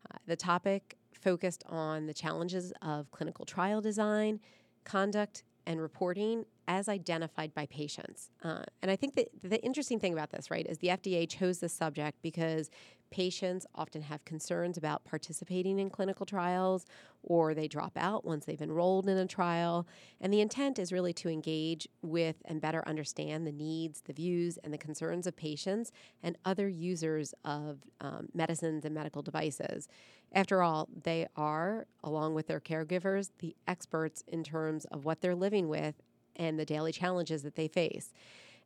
Uh, 0.10 0.18
the 0.28 0.36
topic 0.36 0.98
focused 1.14 1.64
on 1.68 2.06
the 2.06 2.14
challenges 2.14 2.72
of 2.82 3.10
clinical 3.12 3.44
trial 3.44 3.82
design, 3.82 4.40
conduct, 4.84 5.44
and 5.68 5.82
reporting 5.82 6.46
as 6.68 6.90
identified 6.90 7.54
by 7.54 7.66
patients. 7.68 8.32
Uh, 8.42 8.64
and 8.82 8.90
I 8.90 8.96
think 8.96 9.16
that 9.16 9.28
the 9.44 9.62
interesting 9.64 10.00
thing 10.00 10.14
about 10.14 10.32
this, 10.32 10.50
right, 10.50 10.66
is 10.66 10.80
the 10.80 10.88
FDA 10.88 11.30
chose 11.30 11.60
this 11.60 11.74
subject 11.74 12.22
because 12.24 12.72
patients 13.10 13.66
often 13.76 14.02
have 14.02 14.24
concerns 14.26 14.78
about 14.78 15.06
participating 15.06 15.80
in 15.80 15.90
clinical 15.90 16.26
trials 16.26 16.86
or 17.24 17.54
they 17.54 17.68
drop 17.68 17.98
out 17.98 18.26
once 18.26 18.46
they've 18.46 18.62
enrolled 18.62 19.10
in 19.10 19.18
a 19.18 19.26
trial. 19.26 19.88
And 20.22 20.34
the 20.34 20.42
intent 20.42 20.80
is 20.80 20.94
really 20.94 21.14
to 21.14 21.30
engage 21.30 21.88
with 22.02 22.38
and 22.46 22.62
better 22.62 22.88
understand 22.88 23.46
the 23.46 23.52
needs, 23.52 24.02
the 24.02 24.14
views, 24.14 24.58
and 24.64 24.74
the 24.74 24.78
concerns 24.78 25.28
of 25.28 25.36
patients 25.36 25.92
and 26.24 26.38
other 26.46 26.68
users 26.68 27.34
of 27.44 27.80
um, 28.02 28.30
medicines 28.34 28.86
and 28.86 28.96
medical 28.96 29.22
devices. 29.22 29.88
After 30.34 30.62
all, 30.62 30.90
they 31.04 31.28
are, 31.36 31.86
along 32.04 32.34
with 32.34 32.48
their 32.48 32.60
caregivers, 32.60 33.32
the 33.40 33.56
experts 33.68 34.24
in 34.28 34.44
terms 34.44 34.86
of 34.86 35.06
what 35.06 35.22
they're 35.22 35.36
living 35.36 35.70
with 35.70 35.96
and 36.36 36.60
the 36.60 36.66
daily 36.66 36.92
challenges 36.92 37.44
that 37.44 37.56
they 37.56 37.68
face. 37.68 38.14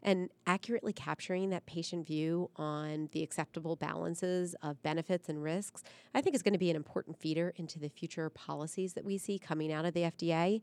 And 0.04 0.30
accurately 0.48 0.94
capturing 0.94 1.52
that 1.52 1.66
patient 1.68 2.08
view 2.08 2.50
on 2.56 3.10
the 3.12 3.22
acceptable 3.22 3.76
balances 3.76 4.56
of 4.64 4.82
benefits 4.82 5.30
and 5.30 5.44
risks, 5.44 5.84
I 6.16 6.22
think 6.22 6.36
is 6.36 6.42
going 6.42 6.54
to 6.54 6.60
be 6.60 6.72
an 6.72 6.76
important 6.76 7.20
feeder 7.20 7.54
into 7.56 7.78
the 7.78 7.90
future 7.90 8.30
policies 8.30 8.94
that 8.94 9.06
we 9.06 9.20
see 9.20 9.38
coming 9.38 9.72
out 9.72 9.86
of 9.86 9.94
the 9.94 10.02
FDA. 10.02 10.62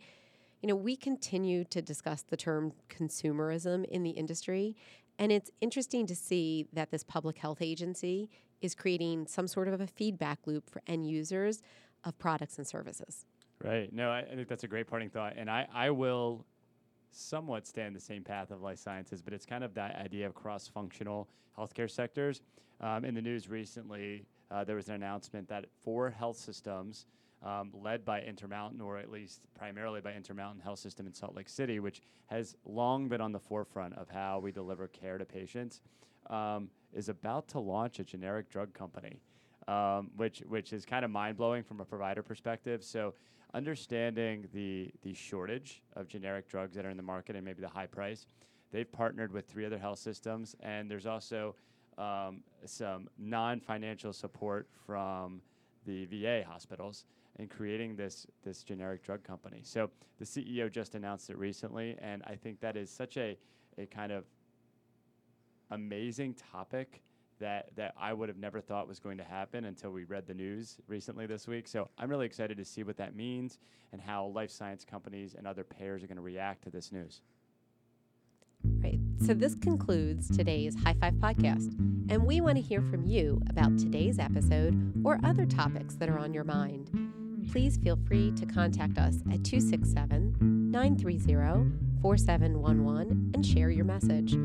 You 0.60 0.68
know, 0.68 0.74
we 0.74 0.96
continue 0.96 1.62
to 1.66 1.80
discuss 1.80 2.22
the 2.22 2.36
term 2.36 2.72
consumerism 2.88 3.84
in 3.84 4.02
the 4.02 4.10
industry, 4.10 4.74
and 5.18 5.32
it's 5.32 5.50
interesting 5.60 6.06
to 6.06 6.16
see 6.16 6.66
that 6.72 6.90
this 6.90 7.02
public 7.02 7.38
health 7.38 7.60
agency 7.60 8.30
is 8.60 8.74
creating 8.74 9.26
some 9.26 9.46
sort 9.46 9.68
of 9.68 9.80
a 9.80 9.86
feedback 9.86 10.46
loop 10.46 10.70
for 10.70 10.82
end 10.86 11.08
users 11.08 11.62
of 12.04 12.18
products 12.18 12.58
and 12.58 12.66
services. 12.66 13.26
Right. 13.62 13.92
No, 13.92 14.10
I, 14.10 14.20
I 14.20 14.34
think 14.34 14.48
that's 14.48 14.64
a 14.64 14.68
great 14.68 14.86
parting 14.86 15.10
thought. 15.10 15.34
And 15.36 15.50
I, 15.50 15.66
I 15.74 15.90
will 15.90 16.44
somewhat 17.10 17.66
stay 17.66 17.86
on 17.86 17.92
the 17.92 18.00
same 18.00 18.22
path 18.22 18.50
of 18.50 18.62
life 18.62 18.78
sciences, 18.78 19.22
but 19.22 19.32
it's 19.32 19.46
kind 19.46 19.64
of 19.64 19.74
that 19.74 19.96
idea 19.96 20.26
of 20.26 20.34
cross 20.34 20.68
functional 20.68 21.28
healthcare 21.56 21.90
sectors. 21.90 22.42
Um, 22.80 23.04
in 23.04 23.14
the 23.14 23.22
news 23.22 23.48
recently, 23.48 24.24
uh, 24.50 24.64
there 24.64 24.76
was 24.76 24.88
an 24.88 24.94
announcement 24.94 25.48
that 25.48 25.66
four 25.82 26.10
health 26.10 26.36
systems, 26.36 27.06
um, 27.42 27.70
led 27.72 28.04
by 28.04 28.20
Intermountain, 28.22 28.80
or 28.80 28.98
at 28.98 29.10
least 29.10 29.42
primarily 29.54 30.00
by 30.00 30.12
Intermountain 30.12 30.60
Health 30.60 30.78
System 30.78 31.06
in 31.06 31.12
Salt 31.12 31.34
Lake 31.34 31.48
City, 31.48 31.80
which 31.80 32.02
has 32.26 32.56
long 32.64 33.08
been 33.08 33.20
on 33.20 33.32
the 33.32 33.40
forefront 33.40 33.94
of 33.94 34.08
how 34.08 34.38
we 34.38 34.52
deliver 34.52 34.88
care 34.88 35.18
to 35.18 35.24
patients, 35.24 35.80
um, 36.30 36.68
is 36.92 37.08
about 37.08 37.48
to 37.48 37.60
launch 37.60 37.98
a 37.98 38.04
generic 38.04 38.48
drug 38.48 38.72
company. 38.72 39.20
Um, 39.68 40.10
which 40.16 40.38
which 40.48 40.72
is 40.72 40.86
kind 40.86 41.04
of 41.04 41.10
mind 41.10 41.36
blowing 41.36 41.62
from 41.62 41.80
a 41.80 41.84
provider 41.84 42.22
perspective. 42.22 42.82
So 42.82 43.12
understanding 43.52 44.48
the 44.54 44.90
the 45.02 45.12
shortage 45.12 45.82
of 45.94 46.08
generic 46.08 46.48
drugs 46.48 46.74
that 46.76 46.86
are 46.86 46.90
in 46.90 46.96
the 46.96 47.02
market 47.02 47.36
and 47.36 47.44
maybe 47.44 47.60
the 47.60 47.68
high 47.68 47.86
price, 47.86 48.26
they've 48.72 48.90
partnered 48.90 49.30
with 49.30 49.46
three 49.46 49.66
other 49.66 49.76
health 49.76 49.98
systems, 49.98 50.56
and 50.60 50.90
there's 50.90 51.04
also 51.04 51.54
um, 51.98 52.40
some 52.64 53.10
non-financial 53.18 54.14
support 54.14 54.68
from 54.86 55.42
the 55.84 56.06
VA 56.06 56.44
hospitals 56.48 57.04
in 57.38 57.46
creating 57.46 57.94
this 57.94 58.26
this 58.42 58.62
generic 58.62 59.02
drug 59.02 59.22
company. 59.22 59.60
So 59.64 59.90
the 60.18 60.24
CEO 60.24 60.72
just 60.72 60.94
announced 60.94 61.28
it 61.28 61.36
recently, 61.36 61.94
and 62.00 62.22
I 62.26 62.36
think 62.36 62.60
that 62.60 62.74
is 62.74 62.88
such 62.88 63.18
a 63.18 63.36
a 63.76 63.84
kind 63.84 64.12
of 64.12 64.24
amazing 65.70 66.34
topic 66.34 67.02
that 67.40 67.70
that 67.76 67.94
I 67.98 68.12
would 68.12 68.28
have 68.28 68.38
never 68.38 68.60
thought 68.60 68.88
was 68.88 68.98
going 68.98 69.18
to 69.18 69.24
happen 69.24 69.64
until 69.64 69.90
we 69.90 70.04
read 70.04 70.26
the 70.26 70.34
news 70.34 70.78
recently 70.86 71.26
this 71.26 71.46
week. 71.46 71.68
So 71.68 71.88
I'm 71.98 72.08
really 72.08 72.26
excited 72.26 72.56
to 72.58 72.64
see 72.64 72.82
what 72.82 72.96
that 72.96 73.14
means 73.14 73.58
and 73.92 74.00
how 74.00 74.26
life 74.26 74.50
science 74.50 74.84
companies 74.84 75.34
and 75.36 75.46
other 75.46 75.64
payers 75.64 76.02
are 76.02 76.06
going 76.06 76.16
to 76.16 76.22
react 76.22 76.64
to 76.64 76.70
this 76.70 76.92
news. 76.92 77.22
Right. 78.82 78.98
So 79.24 79.34
this 79.34 79.54
concludes 79.54 80.36
today's 80.36 80.74
High 80.82 80.94
Five 80.94 81.14
podcast, 81.14 81.72
and 82.10 82.24
we 82.24 82.40
want 82.40 82.56
to 82.56 82.62
hear 82.62 82.82
from 82.82 83.04
you 83.04 83.40
about 83.48 83.78
today's 83.78 84.18
episode 84.18 84.92
or 85.04 85.18
other 85.24 85.46
topics 85.46 85.94
that 85.96 86.08
are 86.08 86.18
on 86.18 86.34
your 86.34 86.44
mind. 86.44 86.90
Please 87.50 87.76
feel 87.78 87.98
free 88.06 88.32
to 88.32 88.46
contact 88.46 88.98
us 88.98 89.16
at 89.32 89.44
267 89.44 90.70
930 90.70 91.72
4711 92.02 93.32
and 93.34 93.46
share 93.46 93.70
your 93.70 93.84
message. 93.84 94.36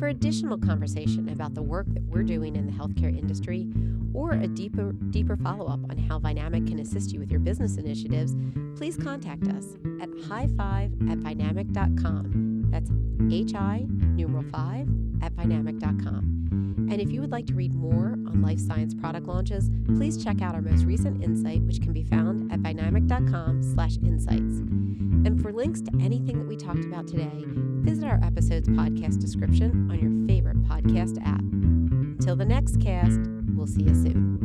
For 0.00 0.08
additional 0.08 0.56
conversation 0.56 1.28
about 1.28 1.54
the 1.54 1.60
work 1.60 1.84
that 1.88 2.02
we're 2.04 2.22
doing 2.22 2.56
in 2.56 2.64
the 2.64 2.72
healthcare 2.72 3.14
industry 3.14 3.68
or 4.14 4.32
a 4.32 4.46
deeper 4.46 4.92
deeper 5.10 5.36
follow-up 5.36 5.80
on 5.90 5.98
how 5.98 6.18
Vynamic 6.18 6.66
can 6.66 6.78
assist 6.78 7.12
you 7.12 7.20
with 7.20 7.30
your 7.30 7.38
business 7.38 7.76
initiatives, 7.76 8.34
please 8.76 8.96
contact 8.96 9.46
us 9.48 9.76
at 10.00 10.08
high5 10.08 11.10
at 11.10 11.18
vynamic.com. 11.18 12.70
That's 12.70 12.90
H-I 13.30 13.84
numeral 13.90 14.44
5 14.50 14.88
at 15.20 15.36
vynamic.com. 15.36 16.86
And 16.90 16.98
if 16.98 17.12
you 17.12 17.20
would 17.20 17.30
like 17.30 17.46
to 17.48 17.54
read 17.54 17.74
more 17.74 18.14
on 18.26 18.40
life 18.40 18.58
science 18.58 18.94
product 18.94 19.26
launches, 19.26 19.68
please 19.84 20.24
check 20.24 20.40
out 20.40 20.54
our 20.54 20.62
most 20.62 20.86
recent 20.86 21.22
insight, 21.22 21.60
which 21.64 21.82
can 21.82 21.92
be 21.92 22.04
found 22.04 22.50
at 22.50 22.60
vynamic.com 22.60 23.62
slash 23.62 23.98
insights. 23.98 24.62
And 25.24 25.40
for 25.40 25.52
links 25.52 25.80
to 25.82 25.90
anything 26.00 26.38
that 26.38 26.46
we 26.46 26.56
talked 26.56 26.84
about 26.84 27.06
today, 27.06 27.44
visit 27.46 28.04
our 28.04 28.20
episode's 28.22 28.68
podcast 28.68 29.20
description 29.20 29.88
on 29.90 29.98
your 29.98 30.26
favorite 30.26 30.62
podcast 30.64 31.18
app. 31.26 31.40
Until 31.40 32.36
the 32.36 32.44
next 32.44 32.80
cast, 32.80 33.20
we'll 33.54 33.66
see 33.66 33.82
you 33.82 33.94
soon. 33.94 34.39